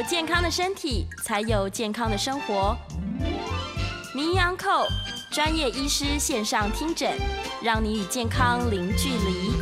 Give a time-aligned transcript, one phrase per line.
[0.00, 2.74] 有健康的身体，才有健康的生活。
[4.14, 4.86] 名医昂寇
[5.30, 7.12] 专业医师线上听诊，
[7.62, 9.52] 让你与健康零距离。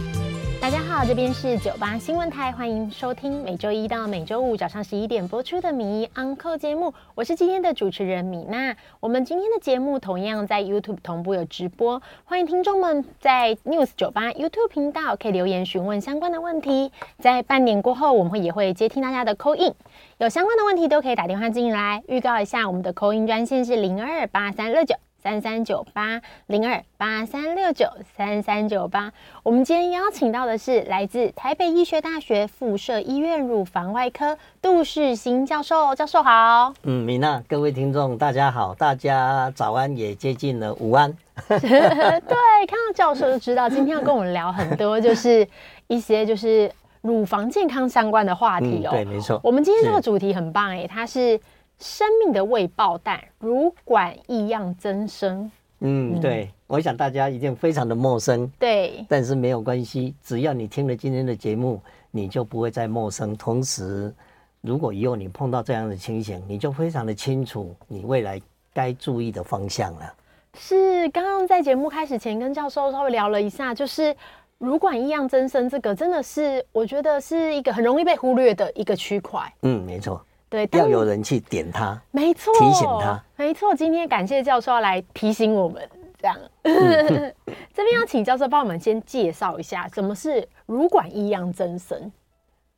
[0.61, 8.77] 大家好，这边是九八新闻台，欢迎收听每周一到每周五早上十一点播出的《名医 on call》节目，我是今天的主持人米娜。
[8.99, 16.91] 我们今天的节目同样在 YouTube 同步有直播，欢迎听众们在 News 九八 YouTube 频道可以留言询问相关的问题。
[17.21, 19.73] 在半年过后，我们会也会接听大家的 call in，
[20.19, 22.03] 有相关的问题都可以打电话进来。
[22.09, 24.97] 预告一下，我们的 call in 专线是零二八三六九。
[25.21, 36.73] 三三九八零二八三六九三三九八，我们今天邀请到的是来自台北医学大学附设医院乳房外科杜世新教授，教授好。
[36.85, 41.13] 嗯，米娜，各位听众大家好，大家早安，也接近了午安。
[41.49, 45.47] 对，看到教授就知道，今天要跟我们聊很多，就是
[45.89, 46.71] 一些就是
[47.09, 48.91] 乳房健康相关的话题哦。
[48.93, 49.41] 嗯、对，没错。
[49.43, 51.41] 我们今天这个主题很棒哎，它是。
[51.81, 55.49] 生命的未爆弹，乳管异样增生。
[55.79, 58.51] 嗯，对，我想大家一定非常的陌生。
[58.59, 63.37] 对，但是没有关系，只要你听了今天的节目，你就不会再陌生。
[63.37, 64.13] 同时，
[64.61, 68.43] 如果以后你碰到这样的情形，你就非常的清楚你未来
[68.75, 70.15] 该注意的方向了。
[70.59, 74.13] 是，刚刚在节目开始前跟教授稍微聊了一下，就是
[74.59, 79.41] 乳管异样增生这个，真的是我觉得是一个很容易被忽略的一个区块。
[79.63, 80.21] 嗯，没错。
[80.51, 83.75] 对，要有人去点它，没错，提醒他，没错。
[83.75, 85.87] 今天感谢教授要来提醒我们，
[86.19, 86.37] 这样。
[86.63, 87.35] 嗯、
[87.75, 92.11] 这边要请教授帮我们先介绍一下，什么是乳管异样增生？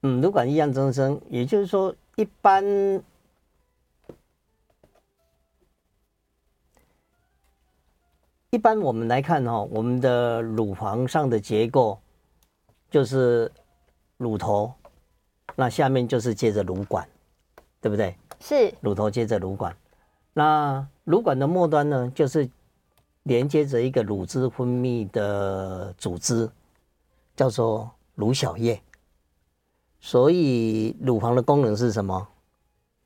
[0.02, 2.64] 嗯，乳管异样增生，也就是说，一般
[8.50, 11.98] 一般我们来看哈，我们的乳房上的结构
[12.90, 13.50] 就是
[14.16, 14.72] 乳头，
[15.56, 17.08] 那下面就是接着乳管。
[17.82, 18.14] 对不对？
[18.40, 19.74] 是乳头接着乳管，
[20.34, 22.46] 那乳管的末端呢，就是
[23.22, 26.46] 连接着一个乳汁分泌的组织，
[27.34, 28.78] 叫做乳小叶。
[29.98, 32.28] 所以乳房的功能是什么？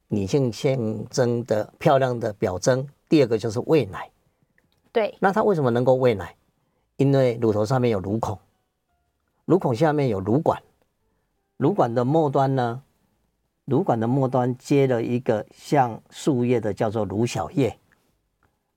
[0.09, 2.84] 女性象征的漂亮的表征。
[3.09, 4.11] 第二个就是喂奶。
[4.94, 5.19] 对。
[5.19, 6.37] 那它为什么能够喂奶？
[6.97, 8.38] 因为乳头上面有乳孔，
[9.44, 10.62] 乳孔下面有乳管，
[11.56, 12.81] 乳管的末端呢？
[13.65, 17.77] 乳管的末端接了一个像树叶的，叫做乳小叶。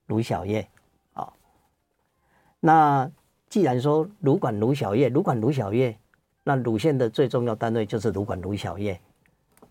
[0.06, 0.68] 乳小叶，
[1.12, 1.36] 好。
[2.58, 3.08] 那
[3.48, 5.96] 既然说乳管乳小叶，乳管乳小叶，
[6.42, 9.00] 那乳腺的最重要单位就是乳管乳小叶。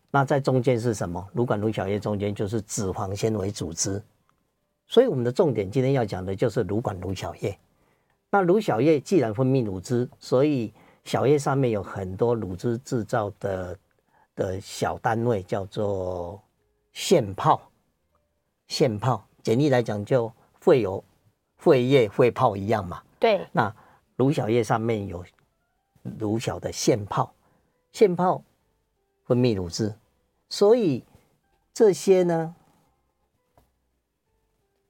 [0.09, 1.27] 那在中间是什么？
[1.33, 4.01] 乳管乳小叶中间就是脂肪纤维组织。
[4.87, 7.57] 所以我们的重点今天要讲的就是乳管乳小叶。
[8.31, 13.77] 那乳小叶既然分泌乳汁，所以小叶上面有很多乳汁制造的。
[14.37, 16.39] 的小单位叫做
[16.93, 17.59] 腺泡，
[18.67, 20.31] 腺泡简易来讲就
[20.63, 21.03] 会有
[21.57, 23.01] 肺液、肺泡一样嘛。
[23.17, 23.47] 对。
[23.51, 23.75] 那
[24.15, 25.25] 乳小叶上面有
[26.19, 27.33] 乳小的腺泡，
[27.91, 28.43] 腺泡
[29.25, 29.95] 分泌乳汁，
[30.49, 31.03] 所以
[31.73, 32.53] 这些呢，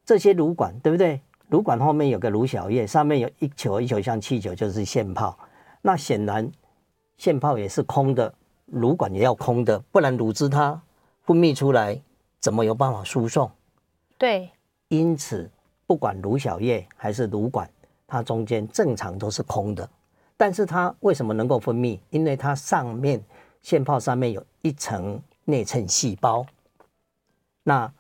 [0.07, 1.19] 这些乳管对不对？
[1.49, 5.37] 乳管后面有个乳小叶，上面有一球一球像气球，就是腺泡。
[5.81, 6.49] 那显然
[7.17, 8.33] 腺泡也是空的。
[8.67, 10.81] 乳管也要空的，不然乳汁它
[11.23, 12.01] 分泌出来
[12.39, 13.51] 怎么有办法输送？
[14.17, 14.49] 对，
[14.87, 15.49] 因此
[15.85, 17.69] 不管乳小叶还是乳管，
[18.05, 19.89] 它中间正常都是空的。
[20.37, 21.99] 但是它为什么能够分泌？
[22.11, 23.21] 因为它上面
[23.61, 26.45] 腺泡上面有一层内衬细胞。
[27.63, 27.91] 那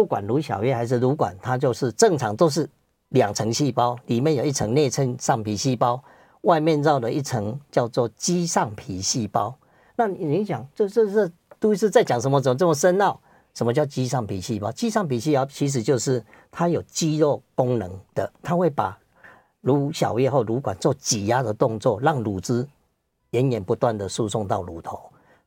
[0.00, 2.66] 不管乳小叶还是乳管，它就是正常都是
[3.10, 6.02] 两层细胞，里面有一层内衬上皮细胞，
[6.40, 9.54] 外面绕了一层叫做肌上皮细胞。
[9.96, 12.40] 那你讲，这这这都是在讲什么？
[12.40, 13.20] 怎么这么深奥？
[13.52, 14.72] 什么叫肌上皮细胞？
[14.72, 18.98] 肌上皮细胞其实就是它有肌肉功能的，它会把
[19.60, 22.66] 乳小叶或乳管做挤压的动作，让乳汁
[23.32, 24.98] 源源不断的输送到乳头。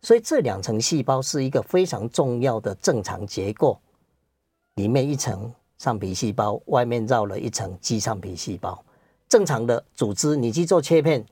[0.03, 3.79] 所以这两层细胞是一个非常重要的正常结构，
[4.75, 8.83] 里面一层上皮细胞，外面绕了一层肌上皮细胞。
[9.29, 11.25] 正常的组织，你去做切片，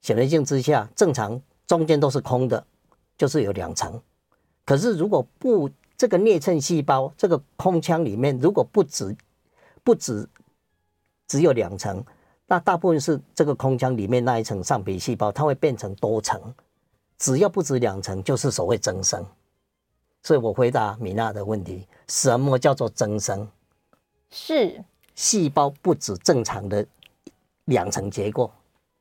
[0.00, 2.64] 显微镜之下正常中间都是空的，
[3.16, 4.00] 就是有两层。
[4.64, 9.16] 可是如果不这个颞衬细胞这个空腔里面，如果不止
[9.82, 10.28] 不止
[11.26, 12.04] 只有两层，
[12.46, 16.40] 那大部分是这个空腔里面那一层上皮细胞，它会变成多层。
[17.18, 19.24] 只要不止两层，就是所谓增生。
[20.26, 23.48] 所以我回答米娜的问题：什么叫做增生？
[24.28, 24.82] 是
[25.14, 26.84] 细胞不止正常的
[27.66, 28.50] 两层结构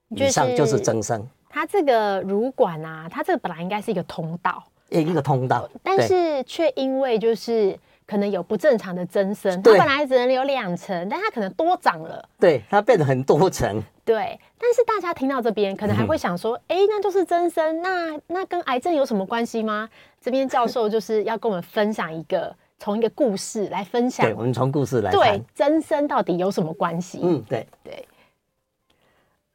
[0.10, 1.28] 以上，就是增生。
[1.50, 7.76] 它这个乳管啊，它这个本来应该是一个通道，一个通道，但是却因为就是。
[8.08, 13.84] 可能有不正常的增生，它本来只能有两层，但它可能多长了，对，它变得很多层。
[14.06, 19.90] 对，但是大家听到这边，可能还会想说，哎、嗯，那就是增生，那那跟癌症有什么关系吗？
[20.22, 24.24] 这边教授就是要跟我们分享一个，从一个故事来分享。
[24.24, 27.20] 对，我们从故事来看，对，增生到底有什么关系？
[27.24, 28.08] 嗯，对对。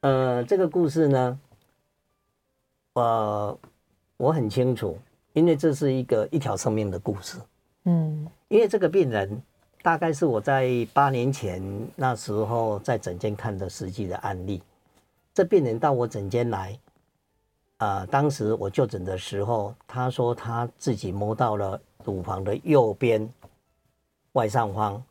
[0.00, 1.41] 呃，这个故事呢，
[2.94, 3.58] 呃，
[4.17, 4.99] 我很清楚，
[5.32, 7.38] 因为这是一个一条生命的故事。
[7.85, 8.26] 嗯。
[8.49, 9.41] 因为这个病人
[9.82, 11.62] 大概是我在八年前
[11.97, 14.62] 那时候在诊间看的实际的案例。
[15.32, 16.79] 这病人到我诊间来，
[17.79, 23.27] 啊、呃，当时我就诊的时候，他说他自己摸到了乳房的右边
[24.32, 25.03] 外上方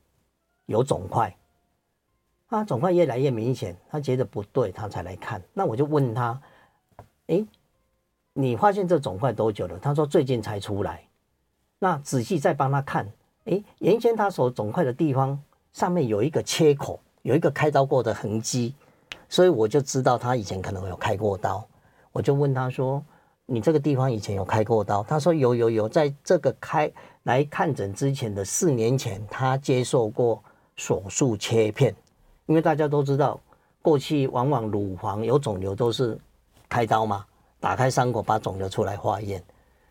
[0.68, 1.36] 有肿块，
[2.50, 5.42] 啊，肿块越来越明显，他觉得不对，他才来看。
[5.52, 6.40] 那我就问他，
[7.26, 7.44] 哎，
[8.34, 9.80] 你发现这肿块多久了？
[9.80, 11.08] 他说最近才出来。
[11.80, 13.12] 那仔细再帮他看。
[13.46, 15.42] 哎，原先他手肿块的地方
[15.74, 18.76] 上面有一个切口，有一个开刀过的痕迹，
[19.28, 21.66] 所以我就知道他以前可能有开过刀。
[22.12, 23.04] 我就问他说
[23.48, 26.92] ：“你这个地方以前有开过刀？”他说：“有有有，在这个开
[27.24, 30.44] 来看诊之前的四年前，他接受过
[30.76, 31.96] 手术切片。
[32.46, 33.40] 因为大家都知道，
[33.82, 36.20] 过去往往乳房有肿瘤都是
[36.68, 37.26] 开刀嘛，
[37.60, 39.44] 打开伤口把肿瘤出来化验。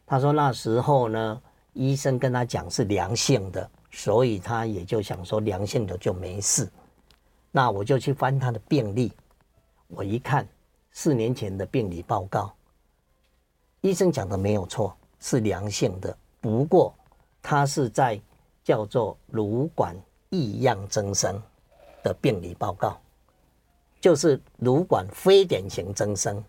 [0.07, 1.41] 他说那时候呢。”
[1.73, 6.69] 医生跟他讲是良性的，所以他也就想说良性的就没事。
[7.51, 9.13] 那我就去翻他的病历，
[9.87, 10.47] 我一看
[10.93, 12.53] 四年前的病理报告，
[13.81, 16.17] 医生讲的没有错，是良性的。
[16.41, 16.95] 不过
[17.41, 18.21] 他是在
[18.63, 19.97] 叫做乳管
[20.31, 21.41] 异样增生
[22.03, 23.01] 的病理报告，
[24.01, 26.43] 就是乳管非典型增生。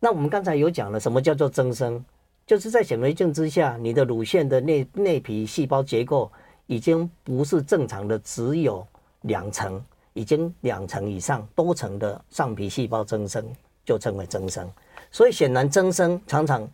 [0.00, 2.04] 那我们刚才有讲了，什么叫做增生？
[2.46, 6.30] 就是在显微镜之下，你的乳腺的内内皮细胞结构
[6.66, 8.86] 已经不是正常的，只有
[9.22, 13.44] 两层，已经两层以上多层的上皮细胞增生，
[13.84, 14.68] 就称为增生。
[15.10, 16.68] 所以显然增生常常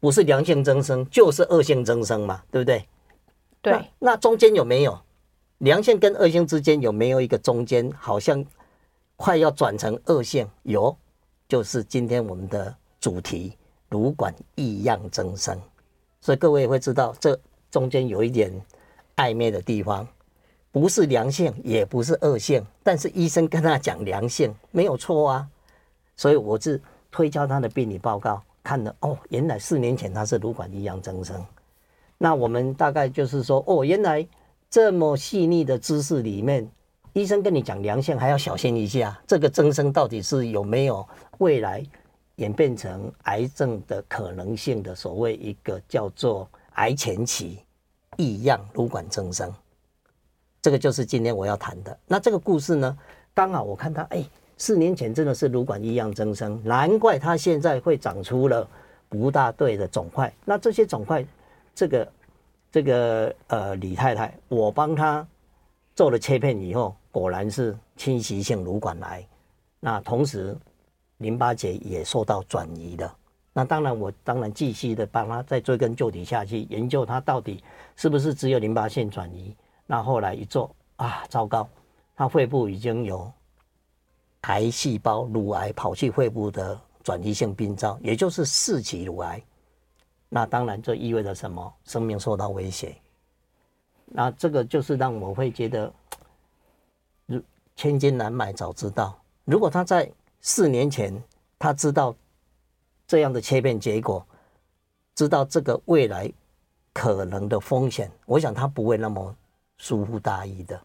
[0.00, 2.86] 不是良性增生，就是恶性增生嘛，对不对？
[3.62, 3.72] 对。
[3.72, 4.98] 那，那中间有没有
[5.58, 8.44] 良性跟恶性之间有没有一个中间，好像
[9.16, 10.46] 快要转成恶性？
[10.64, 10.94] 有，
[11.48, 13.56] 就是今天我们的主题。
[13.94, 15.56] 乳管异样增生，
[16.20, 17.38] 所以各位会知道，这
[17.70, 18.50] 中间有一点
[19.14, 20.04] 暧昧的地方，
[20.72, 25.48] 不是良性，也不是恶性，但是医生跟他讲良性，没有错啊。
[26.16, 26.82] 所以我是
[27.12, 31.40] 推敲他的病理报告，看了哦，原来四年前他是乳管异样增生。
[32.18, 34.26] 那我们大概就是说，哦，原来
[34.68, 36.68] 这么细腻的知识里面，
[37.12, 41.06] 医生跟你讲良性，还要小心一下，这个增生到底是有没有
[41.38, 41.84] 未来？
[42.36, 47.60] 演变成癌症的可能性的所谓一个叫做癌前期
[48.16, 49.52] 异样乳管增生，
[50.60, 51.96] 这个就是今天我要谈的。
[52.06, 52.98] 那这个故事呢，
[53.32, 54.24] 刚好我看到，哎，
[54.56, 58.68] 四年前真的是乳管异样增生，难怪他现在会长出了
[59.08, 60.32] 不大对的肿块。
[60.44, 61.24] 那这些肿块，
[61.72, 62.12] 这个
[62.72, 65.24] 这个呃李太太，我帮他
[65.94, 69.24] 做了切片以后，果然是侵袭性乳管癌。
[69.78, 70.56] 那同时。
[71.18, 73.10] 淋巴结也受到转移的，
[73.52, 77.62] 那当然我当然继续的帮他再追根究底下去研究，他到底
[77.94, 79.54] 是不是只有淋巴腺转移？
[79.86, 81.68] 那后来一做啊，糟糕，
[82.16, 83.30] 他肺部已经有
[84.42, 89.40] 癌细胞乳癌跑去肺部的转移性病灶，也就是四期乳癌。
[90.28, 91.72] 那当然这意味着什么？
[91.84, 92.96] 生命受到威胁。
[94.06, 95.92] 那这个就是让我会觉得，
[97.26, 97.40] 如
[97.76, 100.10] 千金难买早知道，如果他在。
[100.46, 101.10] 四年前，
[101.58, 102.14] 他知道
[103.06, 104.22] 这样的切片结果，
[105.14, 106.30] 知道这个未来
[106.92, 109.34] 可能的风险，我想他不会那么
[109.78, 110.78] 疏忽大意的。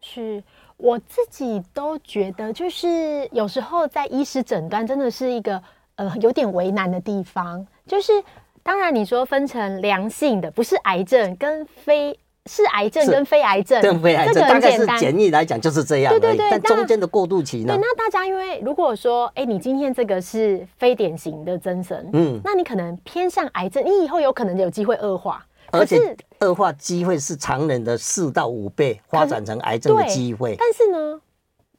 [0.00, 0.42] 是
[0.76, 5.62] 我自己都觉得，就是有时候在医师诊断真的是一个
[5.94, 7.64] 呃有点为难的地方。
[7.86, 8.12] 就是
[8.60, 16.12] 当然你说分成良性的，不是癌症跟非是癌症跟非癌症，跟非癌症大概是简易来讲就是这样。
[16.12, 17.74] 对对对，但中间的过渡期呢？
[17.74, 30.56] 对，那大家因为如果说，哎、欸，你今天这个是非典型的增生，嗯，那你可能偏向癌症，你以后有可能有机会恶化，而且恶化机会是常人的四到五倍发展成癌症的机会。
[30.58, 31.20] 但是呢？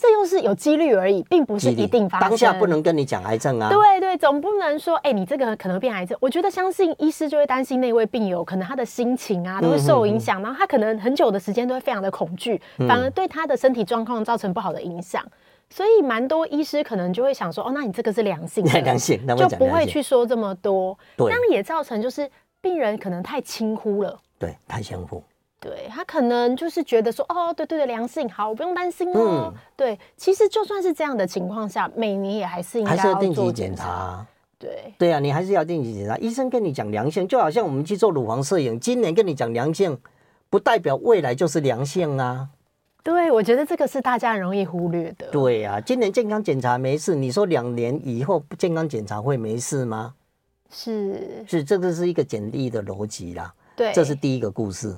[0.01, 2.29] 这又是有几率而已，并不是一定发生。
[2.29, 3.69] 当下不能跟你讲癌症啊。
[3.69, 6.17] 对对，总不能说，哎，你这个可能变癌症。
[6.19, 15.23] 我觉得相信医师就会担心那位病友，可能他的心情啊都会受影响，嗯、然后他可能很久的时间都会非常的恐惧，嗯、反而对他的身体状况造成不好的影响。
[15.69, 20.97] 所以蛮多医师可能就会想说，哦，那你这个是良性的， 良性，就不会去说这么多。
[21.15, 22.27] 对，那也造成就是
[22.59, 24.19] 病人可能太轻忽了。
[24.39, 25.23] 对，太轻忽。
[25.61, 29.53] 对，他可能就是觉得说，哦，对对对，良性好，我不用担心哦。
[29.53, 34.25] 嗯、对，其实就算是这样的情况下，每年也还是应该要定期检查。
[34.57, 36.17] 对对啊，你还是要定期检查。
[36.17, 39.95] 医生跟你讲良性，就好像我们去做乳房摄影，今年跟你讲良性，
[40.49, 42.49] 不代表未来就是良性啊。
[43.03, 45.27] 对，我觉得这个是大家容易忽略的。
[45.31, 50.15] 对啊，今年健康检查没事，你说两年以后健康检查会没事吗？
[50.71, 53.53] 是是，这个是一个简易的逻辑啦。
[53.75, 54.97] 对，这是第一个故事。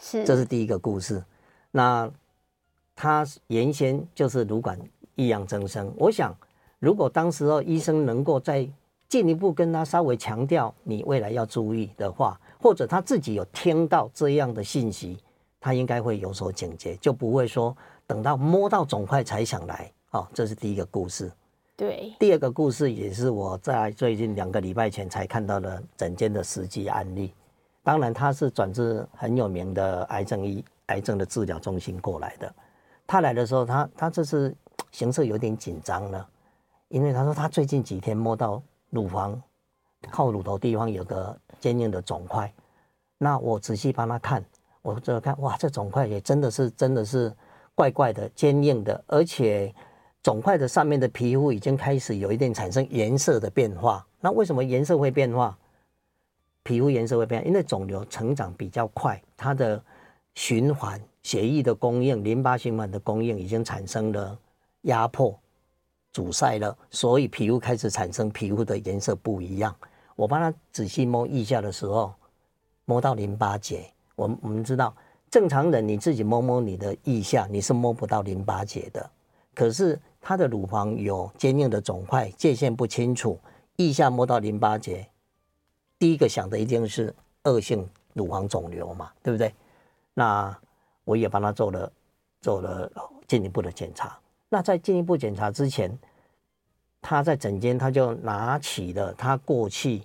[0.00, 1.22] 是，这是第一个故事。
[1.70, 2.10] 那
[2.94, 4.78] 他原先就是乳管
[5.14, 5.92] 异样增生。
[5.96, 6.36] 我想，
[6.78, 8.68] 如果当时候医生能够再
[9.08, 15.18] 进一步跟他稍微强调你未来要注意的话，或者他自己有听到这样的信息，
[15.60, 19.90] 他应该会有所警觉，就不会说等到摸到肿块才想来。
[20.10, 21.30] 哦，这是第一个故事。
[21.76, 27.32] 对，第二个故事也是我在最近两个礼拜前才看到的诊间的实际案例。
[27.84, 32.52] 当然，他是转自很有名的癌症医癌症的治疗中心过来的。
[33.06, 34.54] 他来的时候，他他这是
[34.90, 36.26] 形势有点紧张了，
[36.88, 39.40] 因为他说他最近几天摸到乳房
[40.10, 42.50] 靠乳头地方有个坚硬的肿块。
[43.18, 44.42] 那我仔细帮他看，
[44.80, 47.30] 我这看哇，这肿块也真的是真的是
[47.74, 49.74] 怪怪的坚硬的，而且
[50.22, 54.06] 肿块的上面的皮肤已经开始有一点产生颜色的变化。
[54.20, 55.54] 那为什么颜色会变化？
[56.64, 59.80] 皮肤颜色会变，因为肿瘤成长比较快，它的
[60.34, 64.36] 循环、血液的供应、淋巴循环的供应已经产生了
[64.82, 65.38] 压迫、
[66.12, 69.74] 阻塞了，所以皮肤开始产生皮肤的颜色不一样。
[70.16, 72.14] 我帮他仔细摸腋下的时候，
[72.86, 73.84] 摸到淋巴结。
[74.16, 74.94] 我们我们知道，
[75.30, 79.10] 正常人你自己摸摸你的腋下，你是摸不到淋巴结的。
[79.54, 83.38] 可是他的乳房有坚硬的肿块，界限不清楚，
[83.76, 85.06] 腋下摸到淋巴结。
[86.04, 89.54] 第一个想的一定是恶性乳房肿瘤嘛，对不对？
[90.12, 90.54] 那
[91.06, 91.90] 我也帮他做了
[92.42, 92.92] 做了
[93.26, 94.20] 进一步的检查。
[94.50, 95.98] 那在进一步检查之前，
[97.00, 100.02] 他在诊间他就拿起了他过去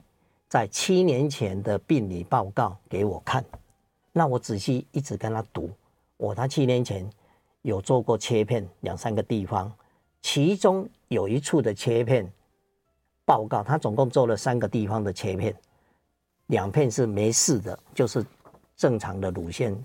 [0.48, 3.44] 在七年前的病理报告给我看。
[4.14, 5.70] 那我仔细一直跟他读，
[6.16, 7.06] 我他七年前
[7.64, 9.70] 有做过切片两三个地方，
[10.22, 12.26] 其中有一处的切片
[13.26, 15.54] 报告，他总共做了三个地方的切片。
[16.50, 18.24] 两片是没事的，就是
[18.76, 19.76] 正常的乳腺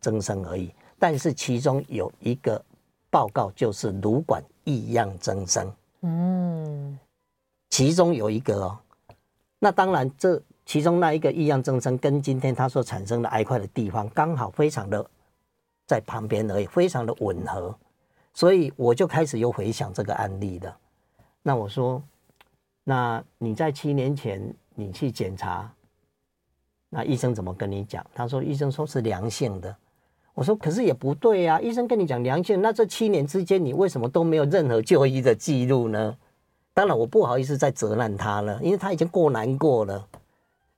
[0.00, 0.72] 增生而已。
[0.98, 2.62] 但是其中有一个
[3.10, 5.70] 报告就是乳管异样增生，
[6.02, 6.98] 嗯，
[7.70, 8.78] 其中有一个哦。
[9.58, 15.04] 那当然，这其中那一个异样增生跟今天它所产生的癌块的地方刚好非常的
[15.86, 17.74] 在旁边而已，非常的吻合。
[18.34, 20.76] 所以我就开始又回想这个案例了。
[21.42, 22.02] 那我说，
[22.82, 25.72] 那你在七年前你去检查？
[26.96, 28.06] 那医生怎么跟你讲？
[28.14, 29.76] 他说医生说是良性的。
[30.32, 36.16] 我说可是也不对呀，医生跟你讲良性，那这七年之间你为什么都没有任何就医的记录呢？
[36.72, 40.06] 当然我不好意思再责难他了，因为他已经够难过了。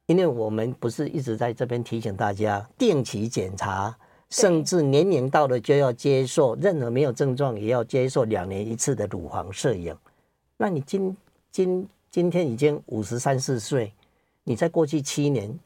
[0.06, 3.94] 因为我们不是一直在这边提醒大家定期检查，
[4.30, 9.94] 甚至年龄到了就要接受，任何没有症状也要接受两年一次的乳房摄影。
[10.56, 11.14] 那你今
[11.50, 13.92] 今今天已经五十三四岁，
[14.44, 15.58] 你在过去七年。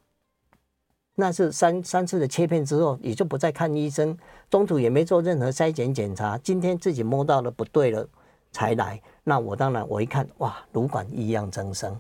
[1.21, 4.17] 那是三三次的切片之后，也就不再看医生，
[4.49, 6.39] 中途也没做任何筛检检查。
[6.39, 8.09] 今天自己摸到了不对了，
[8.51, 8.99] 才来。
[9.23, 11.95] 那我当然我一看，哇，乳管异样增生，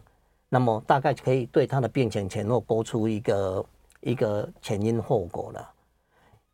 [0.49, 3.65] 那么大概可以对他的病情前后勾出一个
[4.01, 5.71] 一个前因后果了。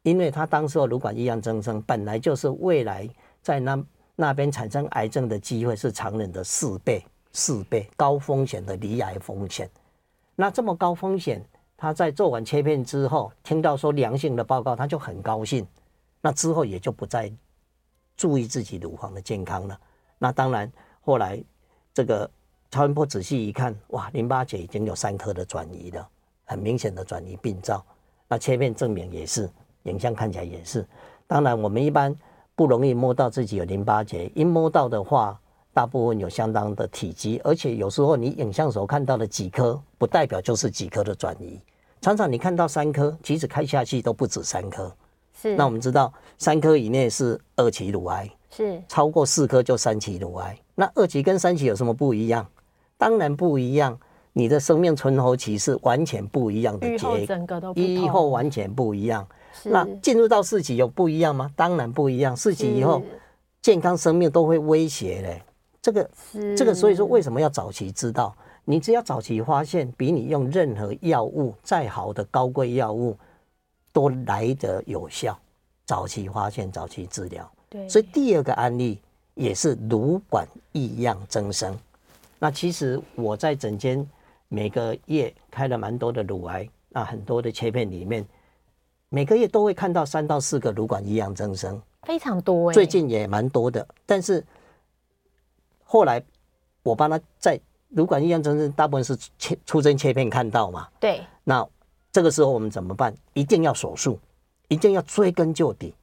[0.03, 3.09] 因为他当时候乳管异样增生，本来就是未来
[3.43, 3.81] 在那
[4.17, 9.71] 那边产生癌症的机会是常人的四倍，四倍高风险的离癌风险。
[10.35, 11.41] 那这么高风险。
[11.77, 15.67] 他在做完切片之后，听到说良性的报告，他就很高兴。
[16.21, 17.31] 那之后也就不再
[18.17, 19.79] 注意自己乳房的健康了。
[20.19, 21.43] 那当然，后来
[21.93, 22.29] 这个
[22.71, 26.09] 超音波仔细一看，哇，淋巴结已经有三颗的转移了，
[26.45, 27.85] 很明显的转移病灶。
[28.27, 29.49] 那切片证明也是，
[29.85, 30.85] 影像看起来也是。
[31.27, 32.15] 当然，我们一般
[32.55, 35.39] 不容易摸到自己有淋巴结，一摸到的话，
[35.77, 41.61] 大部分有相当的体积，而且有时候你影像所看到的几颗，不代表就是几颗的转移。
[42.01, 44.91] 常常你看到三颗，其实开下去都不止三颗。
[45.39, 45.55] 是。
[45.55, 48.83] 那我们知道，三颗以内是二期乳癌，是。
[48.89, 50.59] 超过四颗就三期乳癌。
[50.75, 52.47] 那二期跟三期有什么不一样？
[52.97, 53.99] 当然不一样。
[54.33, 59.29] 你的生命存活期是完全不一样的结，预后整个都不预后完全不一样。
[59.65, 61.51] 那进入到四期有不一样吗？
[61.55, 62.35] 当然不一样。
[62.35, 63.03] 四期以后，
[63.61, 65.43] 健康生命都会威胁嘞。
[65.87, 66.11] 这个，
[66.57, 68.35] 这个，所以说为什么要早期知道？
[68.65, 73.17] 你只要早期发现，比你用任何药物再好的高贵药物
[73.93, 75.39] 都来得有效。
[75.85, 77.49] 早期发现，早期治疗。
[77.69, 77.89] 对。
[77.89, 79.01] 所以第二个案例
[79.35, 81.79] 也是乳管异样增生。
[82.41, 84.05] 那其实我在整间。
[84.49, 88.25] 每个月开了蛮多的乳癌，那很多的切片里面，
[89.09, 92.73] 每个月都会看到三到四个乳管异样增生，非常多。
[92.73, 94.45] 最近也蛮多的，但是
[95.87, 96.23] 后来
[96.83, 100.87] 我帮他在乳管异样增生，大部分是切出针切片看到嘛。
[101.01, 101.25] 对。
[101.45, 101.67] 那
[102.13, 103.15] 这个时候我们怎么办？
[103.33, 104.19] 一定要手术，
[104.69, 105.95] 一定要追根究底，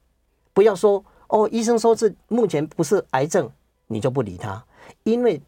[0.52, 3.48] 不要说哦，医生说是目前不是癌症，
[3.86, 4.60] 你就不理他，
[5.04, 5.40] 因为。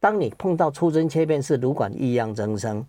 [0.00, 2.86] 当你碰到出针切片是乳管异样增生，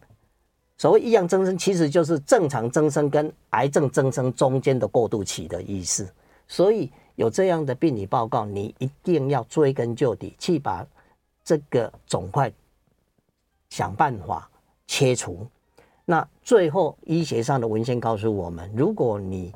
[0.77, 6.05] 所谓异样增生，其实就是正常增生跟癌症增生中间的过渡期的意思。
[6.45, 10.85] 所以有这样的病理报告，你一定要追根究底，去把
[11.45, 12.51] 这个肿块
[13.69, 14.49] 想办法
[14.87, 15.47] 切除。
[16.03, 19.53] 那最后医学上的文献告诉我们，如果你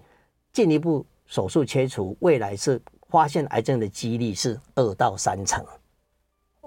[0.54, 5.66] 进一步手术切除，未来是发现癌症的几率是二到三成。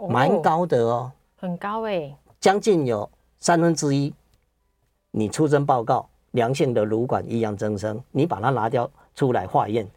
[0.09, 4.13] 蛮高的哦，很高哎，将近有三分之一。
[5.13, 9.89] 你出生报告良性的乳管异样增生，你把它拿掉出来化验，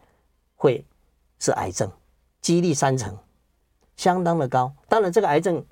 [0.54, 0.84] 会
[1.38, 1.90] 是癌症，
[2.40, 3.16] 几率三成，
[3.96, 4.72] 相当的高。
[4.88, 5.64] 当然，这个癌症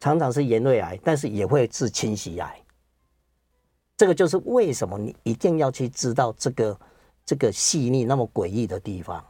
[0.00, 2.56] 常常是原位癌，但是也会是侵袭癌。
[3.96, 6.80] 这个就是为什么你一定要去知道这个
[7.24, 9.24] 这个细腻那么诡异的地方。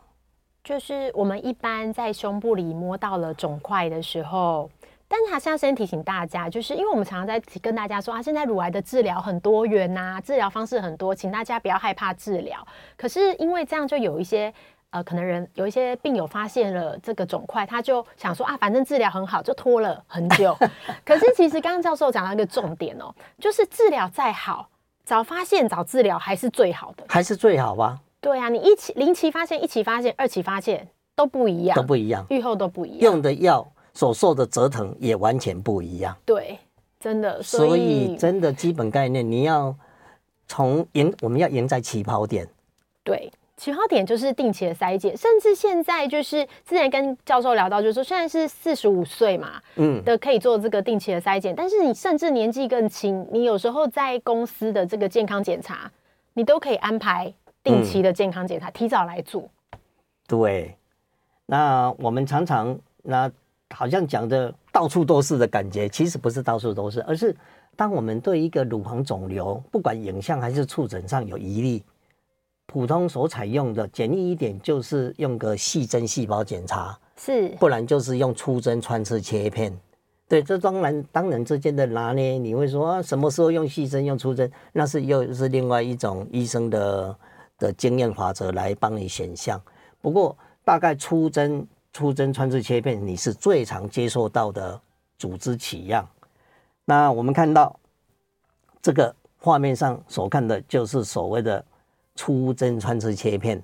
[0.65, 4.71] 就是我们一般在胸部里摸到了肿块的时候，
[5.09, 12.65] 但是还是要先提醒大家，就是因为我们常常在跟大家说啊，现在乳癌的治疗很多元呐，治疗方式很多，请大家不要害怕治疗。
[12.97, 14.55] 可是因为这样，就有一些
[14.93, 20.57] 呃，可能人有一些病友发现了这个肿块，他就想说啊，反正治疗很好，就拖了很久。
[21.05, 24.69] 可是其实刚刚教授讲到一个重点哦，就是治疗再好，
[25.03, 27.99] 早发现早治疗还是最好的，还是最好吧。
[28.21, 36.15] 对啊，你一期零期发现，一期发现，二期发现都不一样，都不一样，愈后都不一样，用的药所受的折腾也完全不一样。
[36.27, 36.59] 对，
[37.01, 39.75] 真的，所以，所以真的基本概念，你要
[40.47, 42.47] 从赢，我们要赢在起跑点。
[43.03, 55.91] 对，起跑点就是定期的筛检，甚至现在就是之前跟教授聊到，就是说现在是四十五岁嘛，嗯，的可以做这个定期的筛检，但是你甚至年纪更轻，你有时候在公司的这个健康检查，
[56.35, 57.33] 你都可以安排。
[57.65, 59.49] 定期的健康检查，嗯，提早来做。
[60.27, 60.77] 对，
[61.47, 63.31] 那我们常常那
[63.71, 67.33] 好像讲的到处都是的感觉，其实不是到处都是，而是
[67.77, 71.83] 当我们对一个乳房肿瘤，不管影像还是触诊上有疑虑，
[72.67, 79.77] 普通所采用的简易一点就是用个细针细胞检查，是，不然就是用粗针穿刺切片。
[80.29, 87.17] 对，这当然当然之间的拿捏，你会说啊，什么时候用细针用粗针，那是又是另外一种医生的。
[87.59, 89.61] 的经验法则来帮你选项，
[90.01, 94.81] 不过大概粗针、粗针穿刺切片，你是最常接受到的
[95.17, 96.05] 组织取样。
[96.85, 97.79] 那我们看到
[98.81, 101.65] 这个画面上所看的就是所谓的
[102.15, 103.63] 粗针穿刺切片，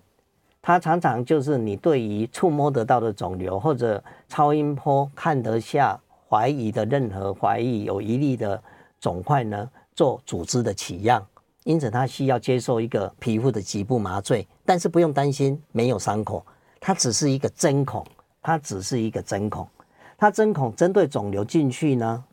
[0.62, 8.62] 它常常就是你对于触摸得到的肿瘤或者超音波看得下怀疑的任何怀疑有疑虑的
[9.00, 11.24] 肿块呢，做组织的取样。
[11.64, 16.44] 因此，它需要接受一个皮肤的局部麻醉，但是不用担心没有伤口，
[16.80, 18.02] 它只是一个针孔，
[18.40, 19.68] 它只是一个针孔，
[20.16, 22.24] 它针孔针对肿瘤进去呢，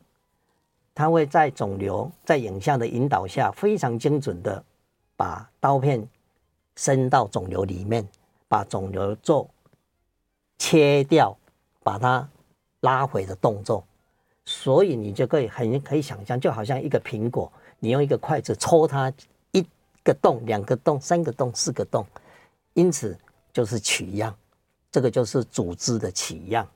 [0.94, 4.64] 它会在肿瘤在影像的引导下，非常精准的
[5.16, 6.08] 把刀片
[6.76, 8.08] 伸到肿瘤里面，
[8.48, 9.50] 把肿瘤做
[10.58, 11.38] 切掉，
[11.84, 12.28] 把它
[12.82, 13.86] 拉回的动作，
[14.46, 17.52] 所以你就可以很可以想象，就好像一个苹果。
[17.80, 19.12] 你用一个筷子戳它，
[19.52, 19.66] 一
[20.04, 22.06] 个洞、两个洞、三个洞、四个洞，
[22.74, 23.18] 因此
[23.52, 24.36] 就是取样，
[24.92, 26.68] 这个就是组织的取样。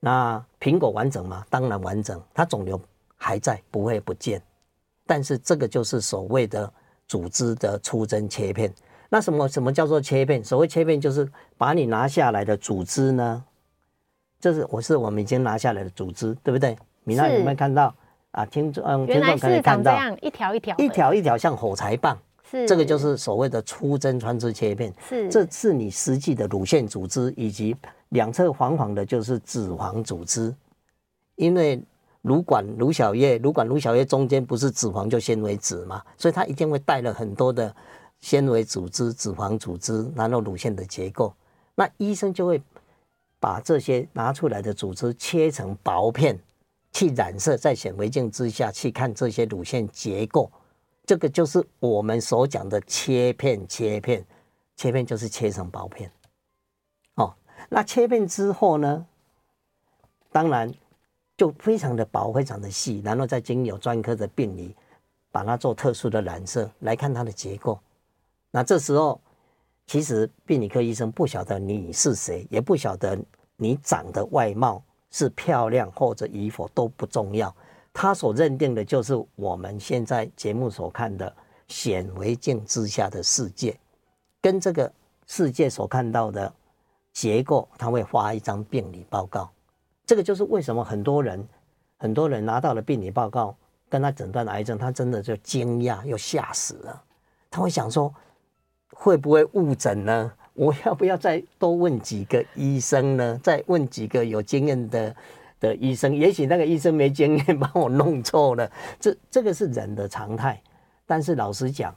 [0.00, 1.46] 那苹果完整吗？
[1.48, 2.80] 当然完整，它肿瘤
[3.16, 4.42] 还在，不会不见。
[5.06, 6.72] 但是这个就是所谓的
[7.06, 8.72] 组织的出征切片。
[9.08, 10.42] 那什么什么叫做切片？
[10.42, 13.44] 所谓切片，就是把你拿下来的组织呢，
[14.40, 16.76] 这是我是我们已经拿下来的组织，对不对？
[17.04, 17.94] 米娜有没有看到
[18.30, 18.46] 啊？
[18.46, 22.18] 听众嗯，听众可以看到一条一条一条一条像火柴棒，
[22.50, 24.90] 是这个就是所谓的出征穿刺切片。
[25.08, 27.76] 是，这是你实际的乳腺组织，以及
[28.10, 30.54] 两侧黄黄的，就是脂肪组织。
[31.34, 31.82] 因为
[32.22, 37.74] 乳管、乳小叶、乳管、乳小叶中间不是脂肪就纤维质嘛，所以它一定会带了很多的。
[38.22, 41.34] 纤维组织、脂肪组织，然后乳腺的结构，
[41.74, 42.62] 那医生就会
[43.40, 46.38] 把这些拿出来的组织切成薄片，
[46.92, 50.48] 去染色，在显微镜之下去看这些乳腺结构，
[51.04, 53.66] 这个就是我们所讲的切片。
[53.66, 54.24] 切片，
[54.76, 56.08] 切片就是切成薄片。
[57.16, 57.34] 哦，
[57.68, 59.04] 那切片之后呢，
[60.30, 60.72] 当然
[61.36, 64.74] 就非常的薄，非常的细，然后再经由专科的病理
[65.30, 67.78] 把它做特殊的染色来看它的结构。
[68.50, 69.20] 那这时候，
[69.86, 73.18] 其实病理科医生不晓得你是谁，也不晓得
[73.56, 77.54] 你长得外貌是漂亮或者与否都不重要。
[77.92, 81.34] 他所认定的就是我们现在节目所看的
[81.68, 83.78] 显微镜之下的世界，
[84.40, 84.92] 跟这个
[85.26, 86.52] 世界所看到的
[87.12, 89.50] 结构，他会发一张病理报告。
[90.12, 91.48] 这个就是为什么很多人
[91.96, 93.56] 很多人拿到了病理报告，
[93.88, 97.02] 跟他诊断癌症，他真的就惊讶又吓死了。
[97.50, 98.14] 他会想说。
[98.94, 100.30] 会不会误诊呢？
[100.52, 103.40] 我要不要再多问几个医生呢？
[103.42, 105.16] 再问几个有经验的
[105.58, 108.70] 的医生，也许那个医生没经验， 把我弄错了。
[109.00, 110.62] 这这个是人的常态。
[111.06, 111.96] 但是老实讲，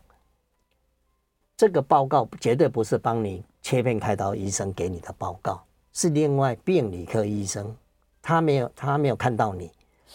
[1.58, 7.76] 这个报告绝对不是帮你切片开刀医生给你的报告，是另外病理科医生，
[8.26, 9.72] 他没有他没有看到你。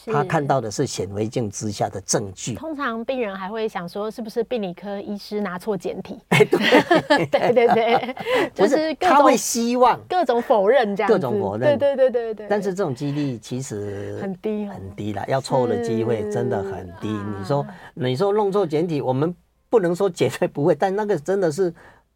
[0.06, 2.54] 他看到的是显微镜之下的证据。
[2.54, 6.18] 通常病人还会想说，是不是病理科医师拿错检体？
[6.30, 8.16] 哎，对 对对对，
[8.54, 12.46] 就是他会希望各种否认这样，各种否认，对对对对对。
[12.48, 17.08] 但是这种几率其实很低很低了，要错的机会真的很低。
[17.08, 19.34] 你说你说弄错检体，我们
[19.68, 21.72] 不能说绝对不会，但那个真的是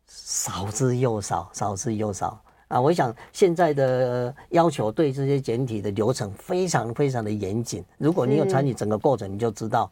[0.06, 2.40] 少之又少，少之又少。
[2.74, 7.84] 啊，我想现在的要求对这些简体的流程非常非常的严谨。
[7.98, 9.88] 如果你有参与整个过程，你就知道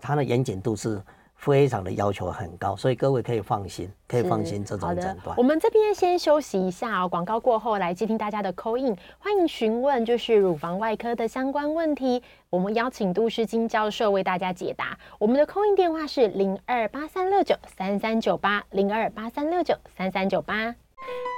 [0.00, 1.02] 它的严谨度是
[1.34, 2.76] 非常的要求很高。
[2.76, 5.36] 所以各位可以放心，可以放心这种诊断。
[5.36, 14.96] 我们这边先休息一下哦，广告过后来接听大家的 call in，欢迎询问就是乳房外科的相关问题，我们邀请杜世金教授为大家解答。
[15.18, 20.76] 我们的 call in 电话是零二八三六九三三九八零二八三六九三三九八。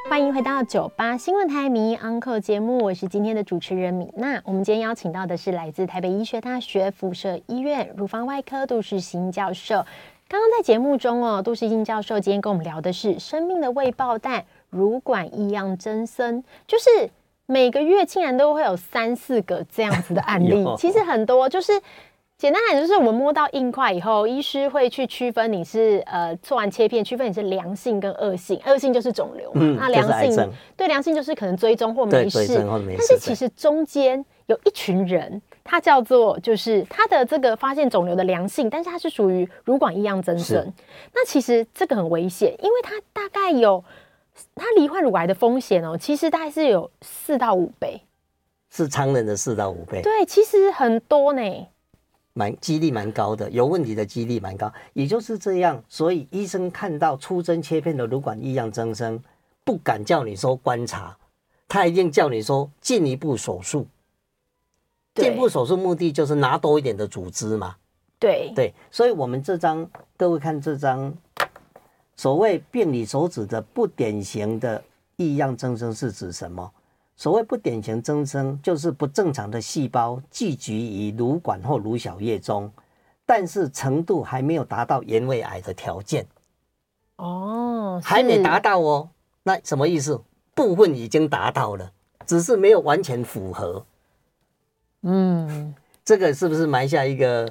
[0.08, 4.42] 欢迎回到九八新闻台名医 Uncle 节目，我是今天的主持人米娜。
[4.44, 9.76] 我们今天邀请到的是来自台北医学大学辐射医院乳房外科杜世新教授。
[10.28, 17.10] 刚刚在节目中哦，杜世新教授今天跟我们聊的是生命的未爆弹——乳管异样增生，就是
[17.46, 20.64] 每个月竟然都会有三四个这样子的案例。
[20.76, 21.72] 其实很多就是。
[22.42, 28.60] 简单来说，就是我们摸到硬块以后，医师会去区分你是呃做完切片，区分你是良性跟恶性。
[28.66, 32.60] 恶性就是肿瘤嘛，嗯、那良性对良性就是可能追踪或没事。
[32.98, 40.72] 但是其实中间有一群人，他叫做就是他的这个发现肿瘤的良性，但是他是属于乳管异样增生。
[41.14, 43.84] 那其实这个很危险，因为他大概有
[44.56, 48.02] 他罹患乳癌的风险哦，其实大概是有四到五倍，
[48.68, 50.02] 是常人的四到五倍。
[50.02, 51.68] 对，其实很多呢。
[52.34, 55.82] 蛮几率蛮高的，有问题的几率蛮高，也就是这样。
[55.88, 59.22] 所以医生看到出针切片的乳管异样增生，
[59.64, 61.16] 不敢叫你说观察，
[61.68, 63.86] 他一定叫你说进一步手术。
[65.14, 67.76] 进一步手术目的就是拿多一点的组织嘛。
[68.18, 71.12] 对对，所以我们这张各位看这张，
[72.16, 74.82] 所谓病理所指的不典型的
[75.16, 76.72] 异样增生是指什么？
[77.14, 82.72] 所谓不典型增生，就是不正常的细胞聚集于乳管或乳小叶中，
[83.24, 86.26] 但是程度还没有达到原位癌的条件。
[87.16, 89.10] 哦，还没达到哦。
[89.44, 90.20] 那什么意思？
[90.54, 91.92] 部分已经达到了，
[92.26, 93.84] 只是没有完全符合。
[95.02, 97.48] 嗯，这个是不是埋下一个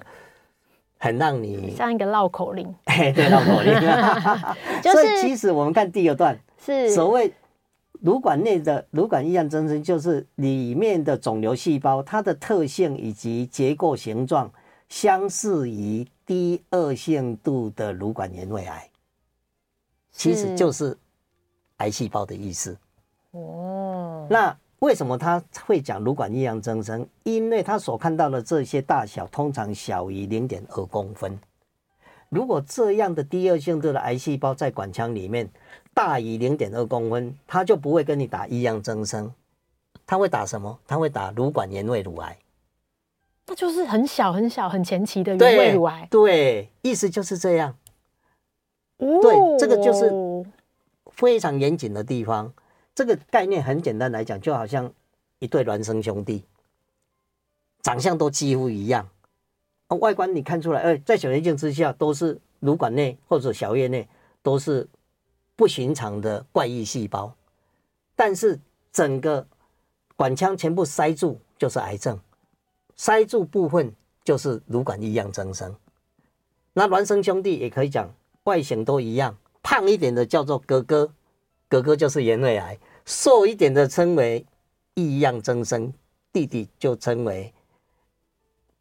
[0.98, 2.76] 很让你像一个绕口令？
[2.86, 3.74] 对，绕口令。
[4.82, 7.34] 就是、所以其实我们看第二段是所谓。
[8.02, 14.52] 乳管内的乳管异样增生，就是里面的肿瘤细胞，它的特性以及结构形状
[14.90, 18.90] 相似于低恶性度的乳管原位癌，
[20.12, 20.98] 其实就是
[21.78, 22.76] 癌细胞的意思。
[23.32, 27.08] 哦，那为什么他会讲乳管异样增生？
[27.22, 31.40] 因为他所看到的这些大小通常小于零点二公分，
[32.30, 35.48] 如果这样的第二性质的癌细胞在管腔里面
[35.94, 39.34] 大于零点二公分，他就不会跟你打异样增生，
[40.06, 40.80] 他会打什么？
[40.88, 42.38] 他会打乳管原位乳癌。
[43.48, 46.08] 那就是很小很小很前期的原位乳癌。
[46.10, 47.76] 对，意思就是这样。
[48.98, 50.12] 哦、对，这个就是
[51.12, 52.54] 非常严谨的地方。
[52.94, 54.92] 这个概念很简单来讲，就好像
[55.40, 56.46] 一对孪生兄弟，
[57.82, 59.10] 长相都几乎一样，
[59.88, 64.08] 外观你看出来，哎，在显微镜之下都是乳管内或者小叶内
[64.44, 64.88] 都是
[65.62, 67.32] 不寻常的怪异细胞，
[68.16, 68.60] 但是
[68.92, 69.46] 整个
[70.16, 72.20] 管腔全部塞住就是癌症，
[72.96, 73.94] 塞住部分
[74.24, 75.76] 就是乳管异样增生。
[76.74, 78.12] 那孪生兄弟也可以讲
[78.46, 81.14] 外形都一样，胖一点的叫做哥哥。
[81.70, 84.44] 哥哥就是原位癌，瘦一点的称为
[84.96, 85.94] 异样增生，
[86.34, 87.54] 弟弟就称为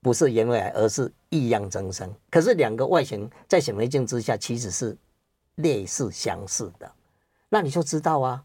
[0.01, 2.11] 不是原位癌，而是异样增生。
[2.31, 4.97] 可是两个外形在显微镜之下其实是
[5.63, 6.91] 类似相似的，
[7.49, 8.45] 那你就知道啊，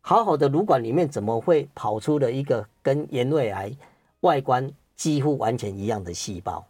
[0.00, 3.72] 好好的乳管里面怎么会跑出了一个跟原位癌
[4.20, 6.66] 外观几乎完全一样的细胞？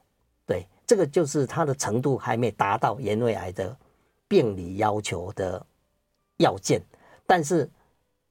[0.47, 3.77] 对，这个就是它的程度还没达到原位癌的
[4.29, 5.65] 病理要求的
[6.39, 6.83] 要件。
[7.27, 7.69] 但是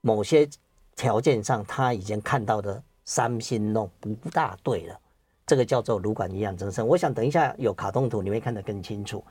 [0.01, 0.47] 某些
[0.95, 4.99] 条件上，他已经看到的三星弄不大对了，
[5.45, 6.87] 这个叫做乳管营养增生。
[6.87, 9.23] 我想等一下有卡通图，你会看得更清楚。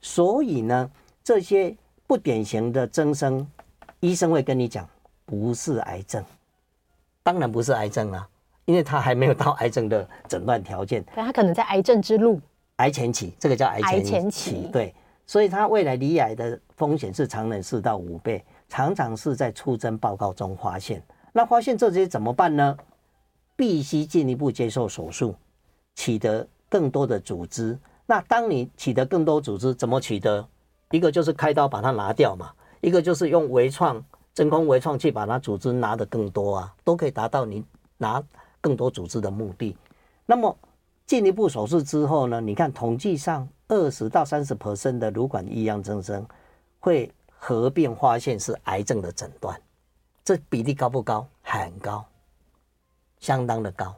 [0.00, 0.90] 所以呢，
[1.24, 1.74] 这些
[2.06, 3.46] 不典型的增生，
[4.00, 4.88] 医生会跟你讲
[5.24, 6.24] 不是癌症，
[7.22, 8.28] 当然不是癌症啊，
[8.64, 11.04] 因为他还没有到癌症的诊断条件。
[11.14, 12.40] 但他可能在癌症之路，
[12.76, 14.94] 癌前期，这个叫癌前期，癌前期，对，
[15.26, 18.44] 所以他未来罹癌的风险是常人四到五倍。
[18.68, 22.74] 常常是在出征报告中发现，那发现这些怎么办呢？
[23.54, 25.34] 必须进一步接受手术，
[25.94, 27.78] 取得更多的组织。
[28.06, 30.48] 那当你取得更多组织，怎么取得？
[30.92, 34.00] 一个就是开刀把它拿掉嘛，一个就是用微创
[34.32, 37.64] 真空微创去把它组织拿得更多啊，都可以达到你
[37.98, 38.22] 拿
[38.60, 39.76] 更多组织的目的。
[40.24, 40.56] 那么
[41.06, 42.40] 进一步手术之后呢？
[42.40, 46.24] 你看统计上二十到三十 percent 的乳管异样增生
[46.78, 47.10] 会。
[47.44, 49.60] 合并发现是癌症的诊断，
[50.24, 51.26] 这比例高不高？
[51.42, 52.04] 很高，
[53.18, 53.92] 相当的高。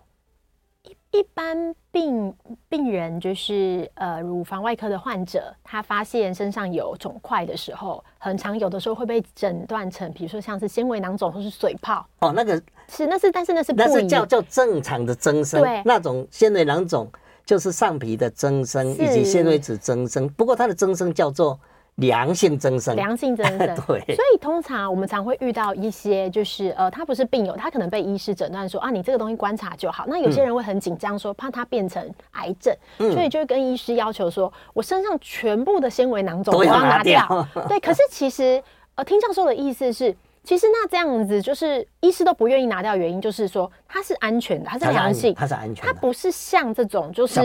[1.14, 2.34] 一一般病
[2.68, 12.06] 病人就是呃乳房外科的患者，他发现身上有肿块的时候，很常有的时候会被诊断成，比如说像是纤维囊肿或是水泡。
[12.18, 17.10] 哦，那个是那是，但是那是那是叫叫正常的增生，对，那种纤维囊肿
[17.46, 21.58] 就是上皮的增生以及纤维质增生，不过它的增生叫做。
[21.96, 24.16] 良性增生，良性增生， 对。
[24.16, 30.04] 所以通常我们常会遇到一些，就是呃，他不是病友，他可能被医师诊断说啊，你这个东西观察就好。
[30.08, 37.46] 那有些人会很紧张，说怕它变成癌症，嗯、所以就会跟医师要求说，我身上全部的纤维囊肿我要拿掉。
[37.68, 38.60] 对，可是其实
[38.96, 47.40] 呃，听教授的意思是，其实那这样子就是医师都不愿意拿掉，原因就是说它是安全的，它是良性，它是安全，它不是像这种就是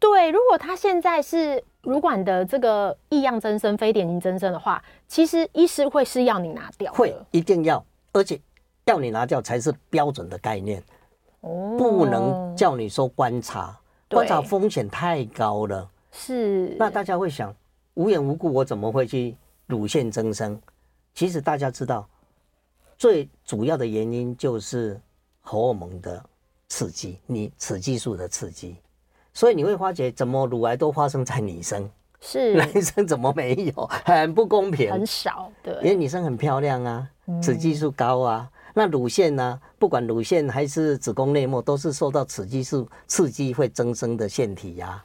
[0.00, 1.62] 对，如果他现在是。
[1.86, 8.38] 乳管的这个异样增生、非典型增生的话，其实医师会是要你拿掉，会一定要，而且
[8.86, 10.82] 要你拿掉才是标准的概念，
[11.42, 13.78] 哦，不能叫你说观察，
[14.10, 15.88] 观察风险太高了。
[16.10, 17.54] 是，那大家会想，
[17.94, 20.60] 无缘无故我怎么会去乳腺增生？
[21.14, 22.08] 其实大家知道，
[22.98, 25.00] 最主要的原因就是
[25.40, 26.20] 荷尔蒙的
[26.68, 28.76] 刺激，你雌激素的刺激。
[29.36, 31.86] 所以你会发觉，怎么乳癌都发生在女生，
[32.22, 33.86] 是 男生怎么没有？
[34.02, 35.52] 很不公平，很少。
[35.62, 37.06] 对，因为女生很漂亮啊，
[37.42, 38.50] 雌激素高啊。
[38.50, 39.60] 嗯、那乳腺呢？
[39.78, 45.04] 不管乳腺还是子宫内膜，都是受到雌激素刺激会增生的腺体呀、啊。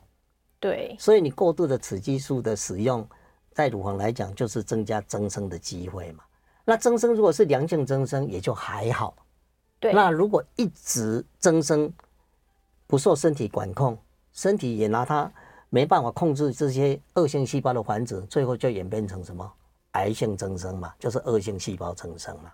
[0.62, 3.06] 对，所以你过度的雌激素的使用，
[3.52, 6.24] 在乳房来讲，就是增加增生的机会嘛。
[6.64, 9.14] 那增生如果是良性增生，也就还好。
[9.78, 11.92] 对，那如果一直增生，
[12.88, 13.98] 不受身体管控。
[14.34, 15.32] 身体也拿它
[15.70, 19.50] 没办法控制这些恶性细胞的繁殖，最后就演变成什么
[19.92, 22.52] 癌性增生嘛，就是恶性细胞增生嘛，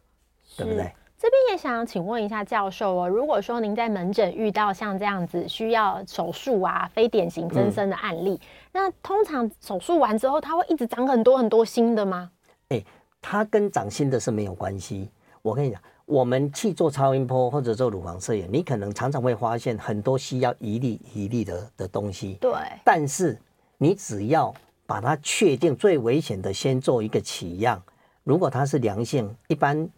[0.55, 0.91] 对不对？
[1.17, 8.39] 这边也想请问一下教授哦，如果说您在门诊遇到像这样子需要手术啊、非典型增生的案例，嗯、
[8.73, 12.31] 那通常手术完之后，它会一直长很多很多新的吗？
[12.69, 12.83] 哎，
[13.21, 15.09] 它跟长新的是没有关系。
[15.41, 15.81] 我跟你讲。
[16.07, 22.37] 我们去做超音波或者做乳房摄影，你可能常常会发现很多需要一粒一粒的的东西。
[22.39, 22.51] 对。
[22.85, 23.37] 但是
[23.77, 24.53] 你只要
[24.85, 27.83] 把它确定最危险的，先做一个取样。
[28.23, 29.89] 如果它是良性，一般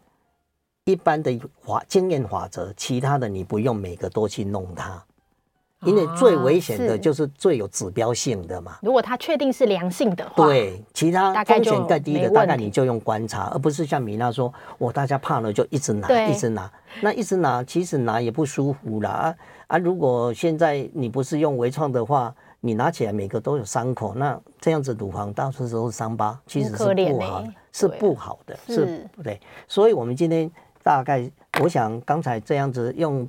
[0.86, 5.06] 一般的法经验法则，其他的你不用每个都去弄它。
[5.86, 8.78] 因为最危险的就是最有指标性的嘛。
[8.82, 16.70] 如果它确定是良性的话，对，其他风险更低的，大概你就用观察，而不是像米娜说，我大家怕了就一直拿，一直拿，
[17.02, 19.10] 那一直拿，其实拿也不舒服啦。
[19.10, 19.36] 啊
[19.68, 19.78] 啊！
[19.78, 29.40] 如果现在你不是用微创的话，你拿起来每个都有伤口，那这样子乳房到处都是伤疤，其实是不好，是不好的，是不对。
[29.66, 30.52] 所以，我们今天
[30.84, 33.26] 大概，我想刚才这样子用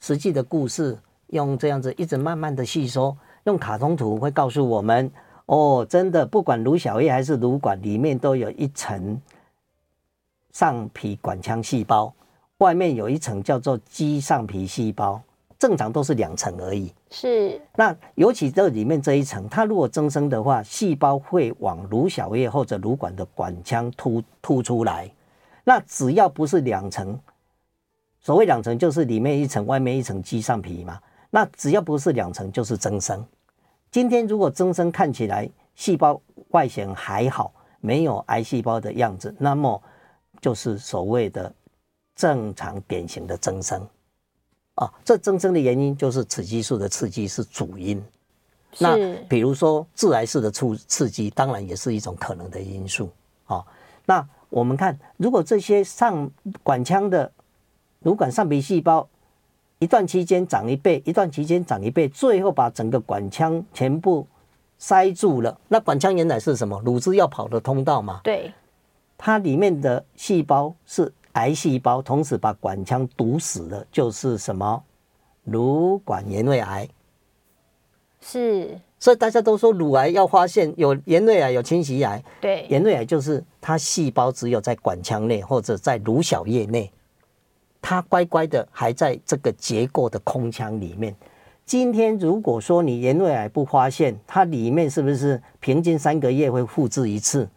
[0.00, 0.96] 实际的故事。
[1.30, 5.10] 用这样子一直慢慢的吸收，用卡通图会告诉我们，
[5.46, 9.20] 哦，真的不管乳小叶还是乳管，里面都有一层
[10.52, 12.12] 上皮管腔细胞，
[12.58, 15.20] 外面有一层叫做肌上皮细胞，
[15.58, 16.92] 正常都是两层而已。
[17.10, 17.60] 是。
[17.76, 25.10] 那尤其这里面这一层，它如果增生的话，细胞会往乳小叶或者乳管的管腔突突出来。
[25.64, 27.18] 那只要不是两层，
[28.20, 31.00] 所谓两层就是里面一层，外面一层肌上皮嘛。
[31.30, 33.24] 那只要不是两层，就是增生。
[33.90, 39.80] 今天如果增生看起来细胞外形还好，没有癌细胞的样子，那么
[40.40, 41.52] 就是所谓的
[42.14, 43.86] 正常典型的增生。
[44.76, 48.02] 啊，这增生的原因就是雌激素的刺激是主因。
[48.78, 48.96] 那
[49.28, 53.10] 比如说致癌式的促刺激，当然也是一种可能的因素。
[53.46, 53.64] 啊，
[54.06, 56.30] 那我们看，如果这些上
[56.62, 57.30] 管腔的
[57.98, 59.08] 乳管上皮细胞，
[59.80, 64.26] 一段期间长一倍，一段期间长一倍，最后把整个管腔全部
[64.76, 65.58] 塞住了。
[65.68, 66.78] 那管腔原来是什么？
[66.84, 68.20] 乳汁要跑的通道嘛。
[68.22, 68.52] 对，
[69.16, 74.82] 它里面的细胞是癌细胞，同时把管腔堵死了，就是什么？
[75.44, 76.86] 乳管原位癌。
[78.20, 78.78] 是。
[78.98, 82.22] 所以大家都说乳癌要发现有原位癌，有侵袭癌。
[82.38, 86.92] 对，原位癌就是它细胞只有在管腔内或者在乳小叶内。
[87.82, 91.14] 它乖乖的还在这个结构的空腔里面。
[91.64, 97.48] 今天如果说你原位癌不发现，它里面是不是平均三个月会复制一次？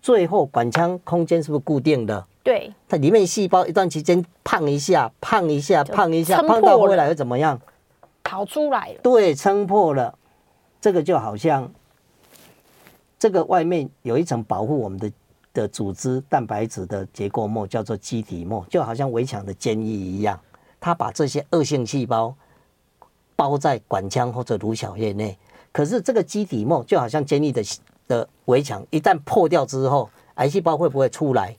[0.00, 2.26] 最后管腔空间是不是固定的？
[2.42, 7.60] 对，它里面细胞一段期间胖一下，胖一下，胖一下，胖到未来会怎么样？
[8.24, 9.00] 跑出来了。
[9.02, 10.18] 对，撑破了。
[10.80, 11.72] 这个就好像
[13.18, 15.10] 这个外面有一层保护我们的。
[15.52, 20.38] 的组织蛋白质的结构膜叫做基底膜，就好像围墙的坚毅一样，
[20.80, 22.34] 它把这些恶性细胞
[23.36, 25.38] 包在管腔或者乳小叶内。
[25.72, 27.62] 可是这个基底膜就好像坚毅的
[28.06, 31.56] 的围墙，一旦破掉之后，癌细胞会不会出来？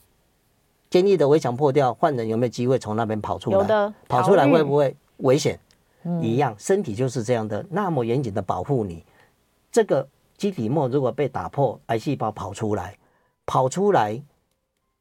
[0.90, 3.58] 坚毅的围墙破掉，患者有没有机会从那边跑出来？
[3.58, 5.60] 有的，跑出来会不会危险？
[6.22, 9.04] 一样，身体就是这样的，那么严谨的保护你。
[9.72, 12.96] 这个基底膜如果被打破，癌细胞跑出来。
[13.46, 14.22] 跑出来，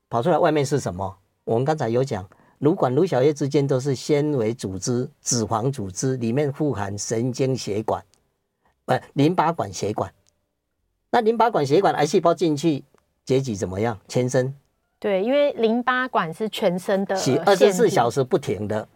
[0.09, 1.17] 跑出来，外面是什么？
[1.45, 2.29] 我们刚才有讲，
[2.59, 8.05] 乳管、乳小叶之间都是纤维组织、脂肪组织，里面富含神经血管，
[8.85, 10.13] 不，淋巴管血管。
[11.11, 12.85] 那淋巴管血管，癌细胞进去，
[13.25, 13.99] 结局怎么样？
[14.09, 14.55] 全身。
[14.99, 18.89] 对，因为淋巴管是全身的，二十四小时不停的，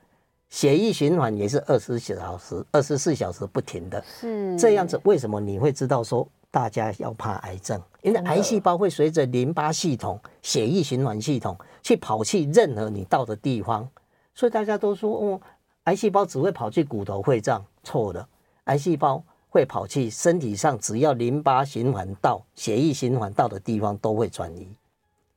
[0.48, 4.02] 血液循环也是二十四小时、二十四小时不停的。
[4.02, 6.26] 是这样子，为什么你会知道说？
[6.57, 13.87] 大家要怕癌症，因为癌细胞会随着淋巴系统、血液循环系统去跑去任何你到的地方，
[14.35, 15.40] 所以大家都说哦，
[15.85, 18.27] 癌细胞只会跑去骨头、会脏，错的。
[18.64, 24.66] 癌细胞会跑去身体上，只要淋巴循环到、血液循环到的地方都会转移，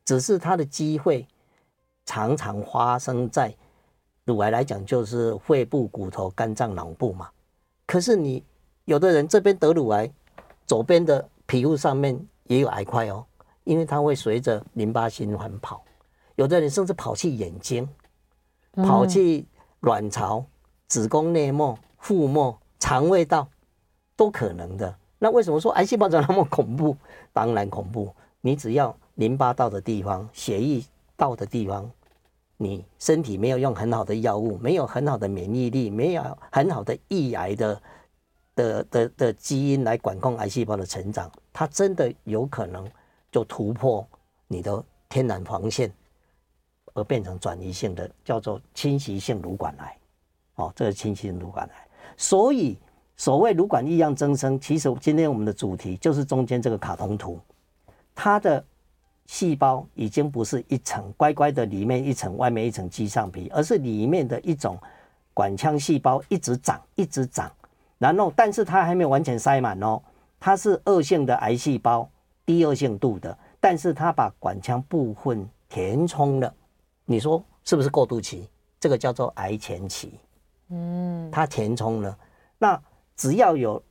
[0.06, 1.28] 只是它的机会
[2.06, 3.54] 常常发生在
[4.24, 7.30] 乳癌来讲，就是肺部、骨头、肝脏、脑部嘛。
[7.86, 8.42] 可是你
[8.86, 10.10] 有的人这边得乳癌。
[10.70, 13.26] 左边的皮肤上面也有癌块哦，
[13.64, 15.84] 因为它会随着淋巴循环跑，
[16.36, 17.90] 有的人甚至跑去眼睛，
[18.76, 19.48] 跑去
[19.80, 20.46] 卵巢、
[20.88, 23.48] 子宫内膜、腹膜、肠胃道，
[24.16, 24.96] 都可能的。
[25.18, 26.96] 那为什么说癌细胞长那么恐怖？
[27.34, 30.86] 当然恐怖，你只要淋巴到的地方、血液
[31.18, 31.90] 到的地方，
[32.58, 37.82] 你身体没有用很好的药物，没有很好的免疫力，没有很好的抑癌的。
[38.60, 42.86] 的的的基因来管控癌细胞的成长，它真的有可能
[43.32, 44.06] 就突破
[44.48, 45.90] 你的天然防线，
[46.94, 49.98] 而变成转移性的，叫做侵袭性乳管癌。
[50.56, 51.88] 哦，这个侵袭性乳管癌。
[52.18, 52.78] 所以
[53.16, 57.40] 所谓乳管异样增生，其实今天我们的主题就是中间这个卡通图，
[58.14, 58.62] 它的
[59.26, 64.78] 细胞已经不是一层乖乖的里面一层外面一层肌上皮，而是里面的一种
[65.34, 67.50] 管腔细胞一直长一直长。
[68.00, 70.02] 然后，但是它还没有完全塞满哦，
[70.40, 72.10] 它是恶性的癌细胞，
[72.46, 76.52] 低恶性度的，但是它把管腔部分填充了，
[77.06, 78.50] 你说是不是过渡期？
[78.80, 80.14] 这个叫做癌前期，
[80.70, 82.18] 嗯，它填充了。
[82.58, 82.82] 那
[83.18, 83.84] 只要有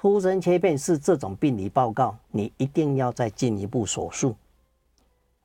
[0.00, 4.34] 出生切片是这种病理报告，你一定要再进一步手术。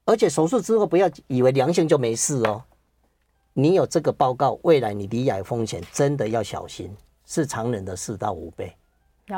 [0.06, 2.64] 而且手术之后不要以为良性就没事哦，
[3.54, 6.92] 你有这个报告，未来你罹癌风险真的要小心，
[7.30, 8.76] 是常人的四到五倍。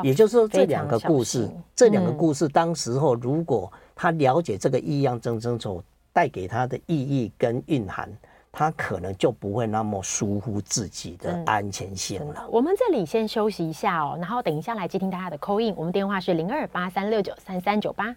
[0.02, 8.10] 也就是说，这两个故事，这两个故事，当时候如果他了解这个异样增生所带给他的意义跟蕴含。
[8.52, 12.42] 他可能就不会那么疏忽自己的安全性了。
[12.44, 15.74] 嗯、我们这里先休息一下哦，然后等一下来接听大家的 call in。
[15.74, 18.14] 我们电话是零二八三六九三三九八，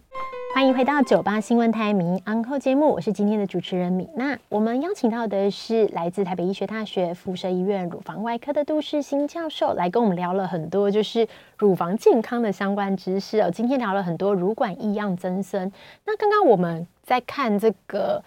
[0.53, 4.37] 欢迎回到九八新闻台名医 Uncle 节目，我是今天的主持人米娜。
[4.49, 11.25] 我们邀请到的是来自台北医学大学附设医院乳房外科的杜世新教授，来跟我们聊了很多就是
[11.57, 13.49] 乳房健康的相关知识哦。
[13.49, 15.71] 今天聊了很多乳管异样增生。
[16.03, 18.21] 那刚刚我们在看这个。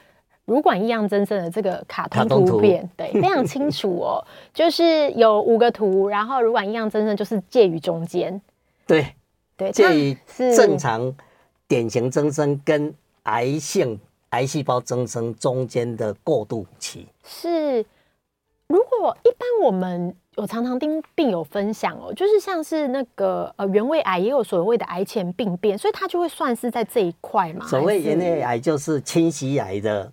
[0.49, 4.25] 乳管异样增生的这个卡通图片，图对， 非常清楚哦。
[4.55, 8.41] 就是有五个图，然后乳管异样增生就是介于中间，
[8.87, 9.15] 对
[9.59, 10.17] 对，介于
[10.57, 11.15] 正常
[11.69, 12.95] 典型增生跟
[13.25, 17.07] 癌性癌细胞增生中间的过渡期。
[17.23, 17.85] 是，
[18.69, 27.67] 如果一般我们有常常听病友分享哦，就是像是那个呃原位癌也有所谓的癌前病变，所以它就会算是在这一块嘛。
[27.67, 30.11] 所谓原位癌就是侵袭癌的。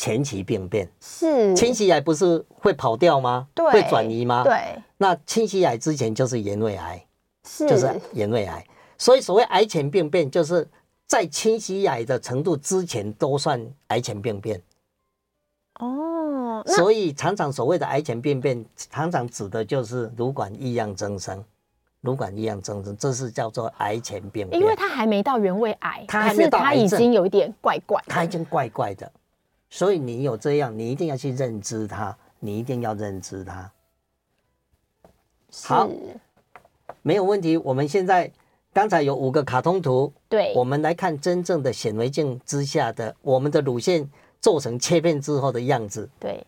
[0.00, 3.46] 前期病变是侵袭癌不是会跑掉吗？
[3.54, 4.42] 对，会转移吗？
[4.42, 7.04] 对，那侵袭癌之前就是原位癌，
[7.46, 8.66] 是就是原位癌。
[8.96, 10.66] 所以所谓癌前病变，就是
[11.06, 14.62] 在侵袭癌的程度之前都算癌前病变。
[15.80, 21.44] 哦，所以常常所谓的癌前病变，常常指的就是乳管异样增生，
[22.00, 29.12] 乳管异样增生，这是叫做癌前病变，因为它还没到原位癌，它还没到癌症，它已经有一点怪怪，它已经怪怪的。
[29.72, 33.70] 所以你有这样，你一定要去认知它，你一定要认知它。
[35.62, 35.88] 好，
[37.02, 37.56] 没有问题。
[37.56, 38.32] 我们现在
[38.72, 44.10] 刚才有五个卡通图，对，我们来看真正的显微镜之下的我们的乳腺
[44.40, 46.10] 做成切片之后的样子。
[46.18, 46.44] 对，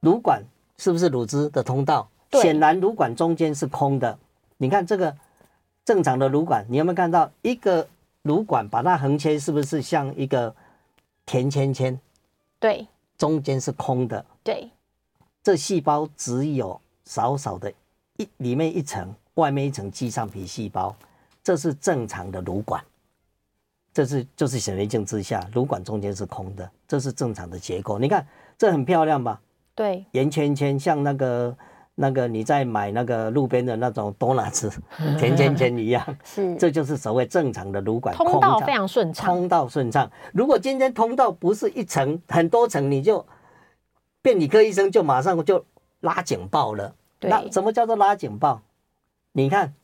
[0.00, 0.42] 乳管
[0.78, 2.08] 是不是乳汁的通道？
[2.32, 4.18] 显然乳管中间是空的。
[4.56, 5.14] 你看这个
[5.84, 7.86] 正常的乳管，你有没有看到一个
[8.22, 10.54] 乳管把它横切，是不是像一个？
[11.28, 12.00] 甜圈圈，
[12.58, 14.70] 对，中间是空的，对，
[15.42, 17.70] 这细胞只有少少的
[18.16, 20.96] 一里面一层，外面一层肌上皮细胞，
[21.44, 22.82] 这是正常的乳管，
[23.92, 27.98] 这是就是显微镜之下乳管中间是空的，这是正常的结构。
[27.98, 28.26] 你看
[28.56, 29.38] 这很漂亮吧？
[29.74, 31.54] 对，圆圈圈像那个。
[32.00, 34.70] 那个你在买那个路边的那种多拿吃
[35.18, 40.08] 甜甜圈一样，是，这就是所谓正常的乳管通道非常顺畅，通道顺畅。
[40.32, 43.26] 如果今天通道不是一层，很多层，你就
[44.22, 45.64] 病理科医生就马上就
[46.00, 46.94] 拉警报了。
[47.20, 48.62] 那什么叫做拉警报？
[49.32, 49.74] 你看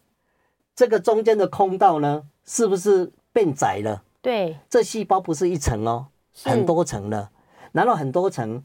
[0.77, 4.05] 这个中间的空道呢，是不是变窄了？
[4.23, 6.07] 对，这细胞不是一层哦，
[6.45, 7.29] 很多层了。
[7.73, 8.63] 然后很多层，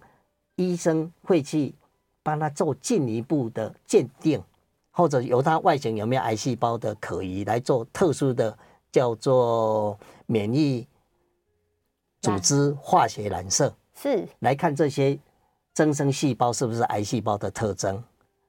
[0.55, 1.73] 医生会去。
[2.21, 4.41] 帮他做进一步的鉴定，
[4.91, 8.57] 或者由他外形有没有癌细胞的可疑来做特殊的
[8.91, 10.85] 叫做免疫
[12.21, 15.17] 组织化学染色，是来看这些
[15.73, 18.03] 增生细胞是不是癌细胞的特征。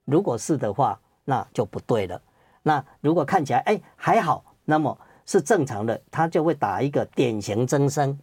[0.04, 2.20] 如果是的话，那就不对了。
[2.62, 8.18] 那如果看起来哎还好，那么是正常的，他就会打一个典型增生。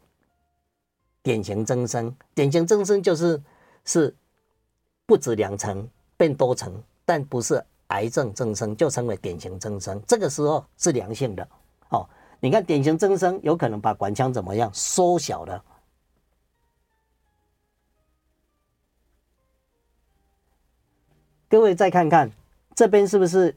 [1.24, 3.42] 典型增生，典型增生就是
[3.86, 4.14] 是。
[5.08, 6.72] 不止两层变多层，
[7.06, 10.00] 但不是癌症增生，就称为典型增生。
[10.06, 11.48] 这个时候是良性的
[11.90, 12.06] 哦。
[12.42, 15.64] 你看典型增生有可能把管腔怎么样缩小了。
[21.50, 22.30] 各位再看看
[22.76, 23.56] 这边是不是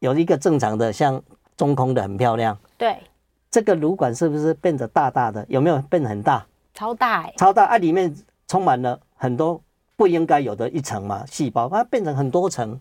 [0.00, 1.22] 有一个正常的，像
[1.56, 2.58] 中空的很漂亮？
[2.76, 3.00] 对，
[3.48, 5.46] 这个乳管是不是变得大大的？
[5.48, 6.44] 有没有变得很大？
[6.74, 7.78] 超大哎，超大啊！
[7.78, 8.12] 里面
[8.48, 9.62] 充满了很多。
[9.98, 12.78] 不应该有的一层嘛，细胞它变成很多层，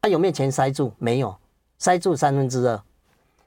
[0.00, 0.90] 啊，有没有全塞住？
[0.98, 1.36] 没有，
[1.76, 2.82] 塞住三分之二。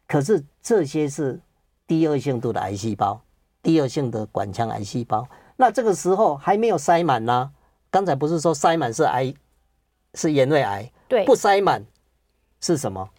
[0.08, 1.40] 可是这些是
[1.88, 3.20] 第二性度的癌细胞，
[3.64, 5.28] 第二性的管腔癌细胞。
[5.56, 7.52] 那这个时候还没有塞满呢、啊。
[7.90, 9.34] 刚才不是说塞满是癌，
[10.14, 10.92] 是原位癌？
[11.08, 11.84] 对，不塞满
[12.62, 13.10] 是什么？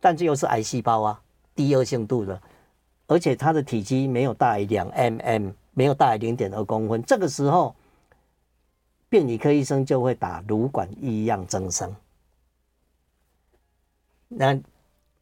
[0.00, 1.22] 但这又是癌细胞啊，
[1.54, 2.42] 第二性度的，
[3.06, 7.00] 而且它的体积没有大于两 mm，没有大于零点二公分。
[7.04, 7.72] 这个时候。
[9.14, 11.94] 病理科医生就会打乳管异样增生。
[14.26, 14.58] 那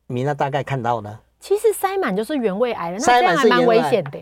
[0.07, 1.20] 你那大概看到呢？
[1.38, 4.18] 其实塞满就是原位癌了，那这样还蛮危险的。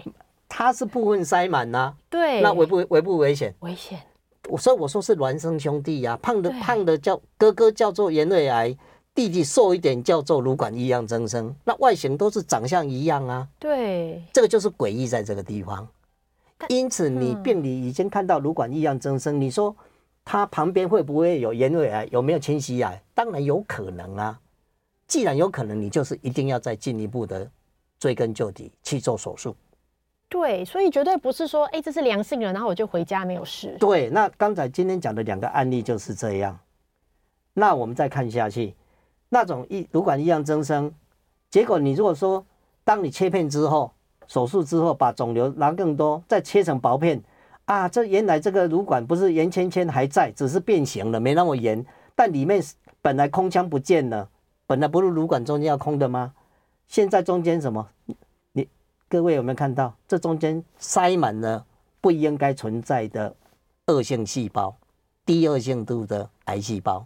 [0.48, 3.54] 它是部分塞满呐、啊，对，那危不危不危险？
[3.60, 4.00] 危险。
[4.58, 8.76] 所以我说是孪生兄弟呀、啊，胖的胖的叫哥哥叫做原位癌，
[9.14, 13.46] 弟弟瘦一点叫做乳管异样增生，那外形都是长相一样啊。
[13.60, 15.86] 对，这个就是诡异在这个地方。
[16.68, 19.74] 因此，你病理已经看到乳管异样增生，你说
[20.24, 22.08] 它旁边会不会有原位癌？
[22.12, 23.02] 有没有侵袭癌？
[23.14, 24.38] 当然有可能啊。
[25.06, 27.50] 既然有可能，你就是一定要再进一步的
[27.98, 29.56] 追根究底去做手术。
[30.28, 33.76] 对，所以绝对不是说，哎，这是良性的，然后我就回家没有事。
[33.80, 36.56] 对，那刚才今天讲的两个案例就是这样。
[37.52, 38.76] 那我们再看下去，
[39.28, 40.94] 那种异乳管异样增生，
[41.50, 42.46] 结果你如果说，
[42.84, 43.92] 当你切片之后，
[44.30, 47.20] 手术之后把肿瘤拿更多，再切成薄片，
[47.64, 52.62] 啊，这原来这个乳管不是圆圈圈还在，只是变形了，没那么圆，但里面
[53.02, 54.28] 本来空腔不见了，
[54.68, 56.32] 本来不是乳管中间要空的吗？
[56.86, 57.88] 现在中间什么？
[58.52, 58.68] 你
[59.08, 61.66] 各位有没有看到，这中间塞满了
[62.00, 63.34] 不应该存在的
[63.88, 64.76] 恶性细胞，
[65.26, 67.04] 低恶性度的癌细胞？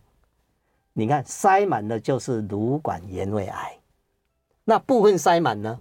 [0.93, 3.79] 你看塞满了就是乳管原位癌，
[4.66, 5.81] 那部分塞满呢，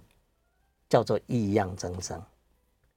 [0.94, 2.22] 叫做异样增生，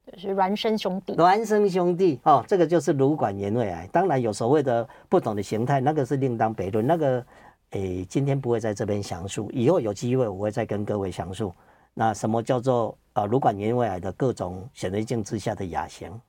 [0.06, 1.16] 就是孪生兄弟。
[1.16, 3.88] 孪生兄弟哦，这个就是乳管原位癌。
[3.88, 6.86] 当然有所谓的不同的形态，那个是另当别论。
[6.86, 7.26] 那个
[7.72, 11.52] 诶，今天不会在这边详述，以后有机会我会再跟各位详述。
[11.96, 16.22] 那什么叫做呃乳管原位癌的各种显微镜之下的亚型？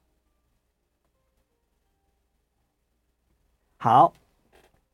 [3.77, 4.11] 好，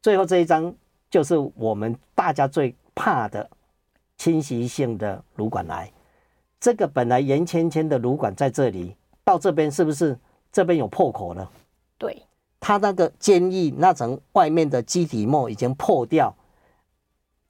[0.03, 0.75] 最后这一张
[1.09, 3.49] 就是我们大家最怕的
[4.17, 5.89] 侵袭性的乳管癌。
[6.65, 10.19] 这个本来圆圈圈的乳管在这里，到这边是不是
[10.51, 11.51] 这边有破口了？
[11.99, 12.23] 对，
[12.59, 16.35] 它那个坚硬那层外面的基底膜已经破掉。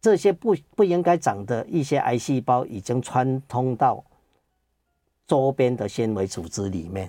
[0.00, 4.02] 这些不不应该长的一些癌细胞已经穿通到
[5.28, 7.08] 周边的纤维组织里面，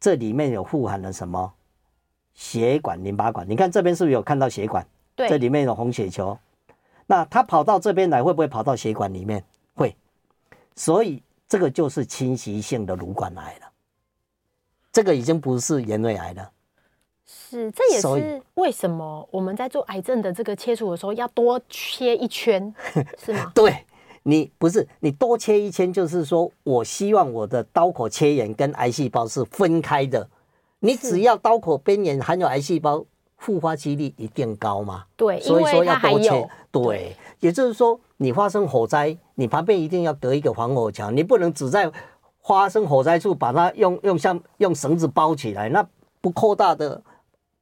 [0.00, 1.52] 这里面有富含了什么？
[2.32, 3.46] 血管、淋巴管。
[3.46, 4.86] 你看这边是不是有看到血管？
[5.14, 6.38] 对，这里面有红血球。
[7.06, 9.44] 那它跑到这边来，会不会跑到血管里面？
[10.76, 10.82] 会。
[10.82, 13.66] 所以这个就是侵袭性的乳管癌了。
[14.92, 16.50] 这个已经不是原位癌了。
[17.26, 22.72] 是，这也是为什么我们在做癌症的这个切除的时候要多切一圈，
[23.18, 23.50] 是吗？
[23.52, 23.84] 对，
[24.22, 30.28] 你不是你多切一圈，就是说我希望我的刀口切缘跟癌细胞是分开的。
[30.78, 33.04] 你只要刀口边缘含有癌细胞，
[33.38, 35.04] 复发几率一定高嘛？
[35.16, 36.30] 对，所以说要多切。
[36.70, 41.90] 对，对，也就是说，你发生火灾，你旁边一定要隔一个防火墙，你不能只在
[42.42, 45.86] 发生火灾处把它用用像用绳子包起来，那
[46.20, 47.02] 不扩大的。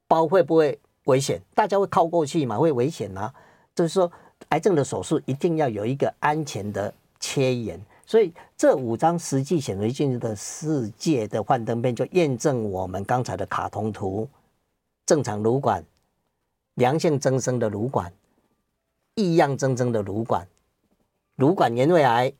[0.07, 1.41] 包会不会危险？
[1.55, 2.59] 大家会靠过去嘛？
[2.59, 3.33] 会危险啊！
[3.73, 4.09] 就是说，
[4.49, 7.81] 癌症的手术一定要有一个安全的切缘。
[8.05, 14.29] 所以这五张实际显微镜的世界的幻灯片就验证我们刚才的卡通图：
[15.05, 15.83] 正常乳管、
[16.75, 18.13] 良性增生的乳管、
[19.15, 20.47] 异样增生的乳管、
[21.35, 22.33] 乳管原位癌、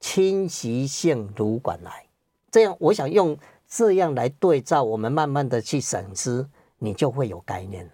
[0.00, 2.06] 侵袭性乳管癌。
[2.50, 3.36] 这样，我想用
[3.66, 6.46] 这样来对照，我们慢慢的去审视。
[6.84, 7.92] 你就会有概念了，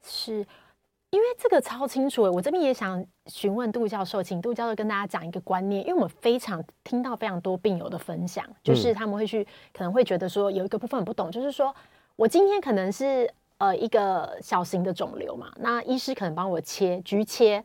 [0.00, 0.46] 是
[1.10, 2.22] 因为这个超清楚。
[2.22, 11.74] 我这边也想询问杜教授，请杜教授跟大家讲一个观念，因为我们非常听到非常多病友的分享，就是他们会去可能会觉得说有一个部分很不懂，就是说
[12.16, 17.64] 我今天可能是呃一个小型的肿瘤嘛，那医师可能帮我切局切。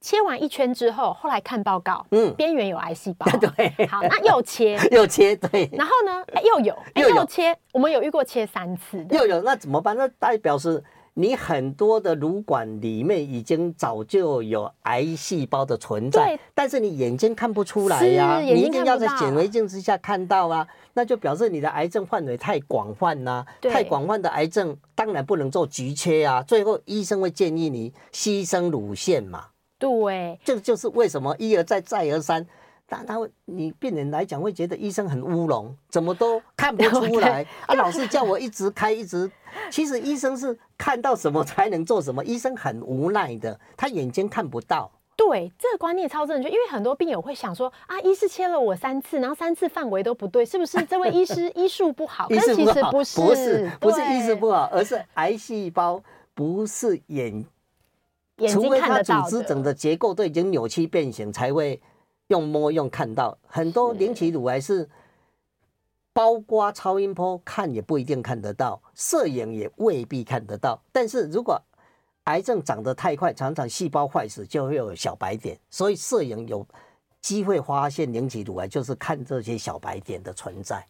[0.00, 9.96] 切完一圈之后，后来看报告，嗯，边缘有癌细胞， 对，好，那又切， 又切，对，然后呢，哎，又有，又有切，我们有遇过切三次的，又有，那怎么办？
[9.96, 10.82] 那代表是
[11.14, 29.48] 你很多的乳管里面已经早就有癌细胞的存在，但是你眼睛看不出来呀，你一定要在显微镜之下看到啊，那就表示你的癌症范围太广泛呐，太广泛的癌症当然不能做局切啊，最后医生会建议你牺牲乳腺嘛。
[29.78, 32.46] 对，这就是为什么一而再再而三，
[32.88, 37.44] 但他会你病人来讲会觉得医生很乌龙，怎么都看不出来。
[37.66, 39.30] 啊，老是叫我一直开一直，
[39.70, 44.90] 其实医生是看到什么才能做什么，医生很无奈的，他眼睛看不到。
[45.14, 52.26] 对，这个观念超正确，因为很多病友会想说啊，医师切了我三次，然后三次范围都不对，是不是这位医师医术不好？
[52.32, 56.02] 医术不好，其实不是，不是，不是医术不好，而是癌细胞
[56.34, 57.44] 不是眼。
[58.48, 61.80] 除非它组织整个结构都已经扭曲变形，才会
[62.28, 63.36] 用摸用看到。
[63.46, 64.88] 很多零期乳癌是
[66.12, 70.80] 包括超音波看也不一定看得到，摄影也未必看得到。
[70.92, 71.60] 但是如果
[72.24, 76.66] 癌症长得太快，常常细胞坏死就会有小白点，所以摄影有
[77.20, 80.86] 机会发现零期乳癌，就是看这些小白点的存在。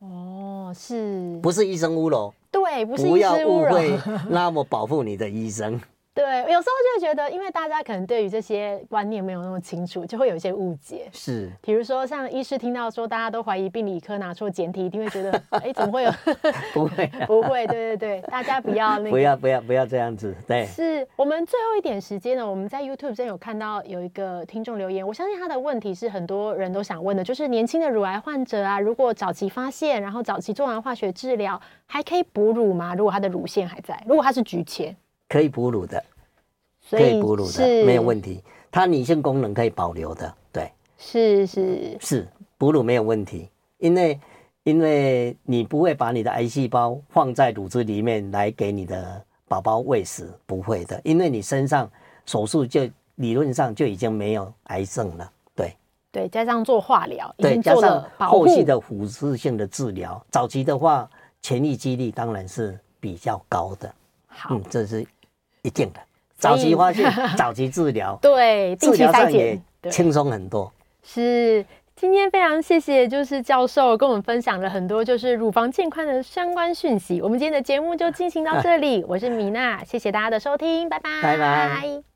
[0.00, 2.32] 哦，是，不是医生乌龙？
[2.50, 3.98] 对，不是不要误会
[4.28, 5.80] 那么保护你的医生。
[6.14, 11.08] 对，有时候就会觉得，因为大家可能对于这些观念没有那么清楚，就会有一些误解。
[11.10, 16.12] 是，比如说像医师听到说大家都怀疑病理科拿错检体，一定会觉得，哎，怎么会有？
[16.74, 20.34] 不会， 不会，对对对，大家不要那个， 不要不要不要这样子。
[20.46, 32.94] 对，是我们最后一点时间呢，我们在 YouTube 上有看到有一个听众留言，我相信他的问题是很多人都想问的，就是年轻的乳癌患者啊，如果早期发现，然后早期做完化学治疗，还可以哺乳吗？
[32.94, 34.94] 如果他的乳腺还在，如果他是局前。
[35.32, 36.04] 可以哺乳的，
[36.90, 38.44] 可以哺乳的，没有问题。
[38.70, 41.96] 它女性功能可以保留的，对，是是。
[41.98, 42.28] 是，
[42.58, 44.20] 哺乳没有问题，因为
[44.62, 51.90] 因为你不会把你的癌细胞放在乳汁里面来给你的宝宝喂食，不会的，因为你身上
[52.26, 55.74] 手术就理论上就已经没有癌症了，对。
[56.10, 61.08] 对，加上做化疗，对，加上后续的辅助性的治疗，早期的话，
[61.42, 63.94] 痊愈几率当然是比较高的，
[64.26, 65.06] 好，嗯，这是。
[65.62, 66.00] 一定的，
[66.36, 70.70] 早期发现， 早期治疗，对，定期筛检，轻松很多。
[71.02, 71.64] 是，
[71.96, 77.20] 今天非常谢谢，就是教授跟我们分享了很多就是乳房健康的相关讯息。
[77.20, 82.11] 我们今天的节目就进行到这里，我是米娜，谢谢大家的收听，拜拜，拜拜。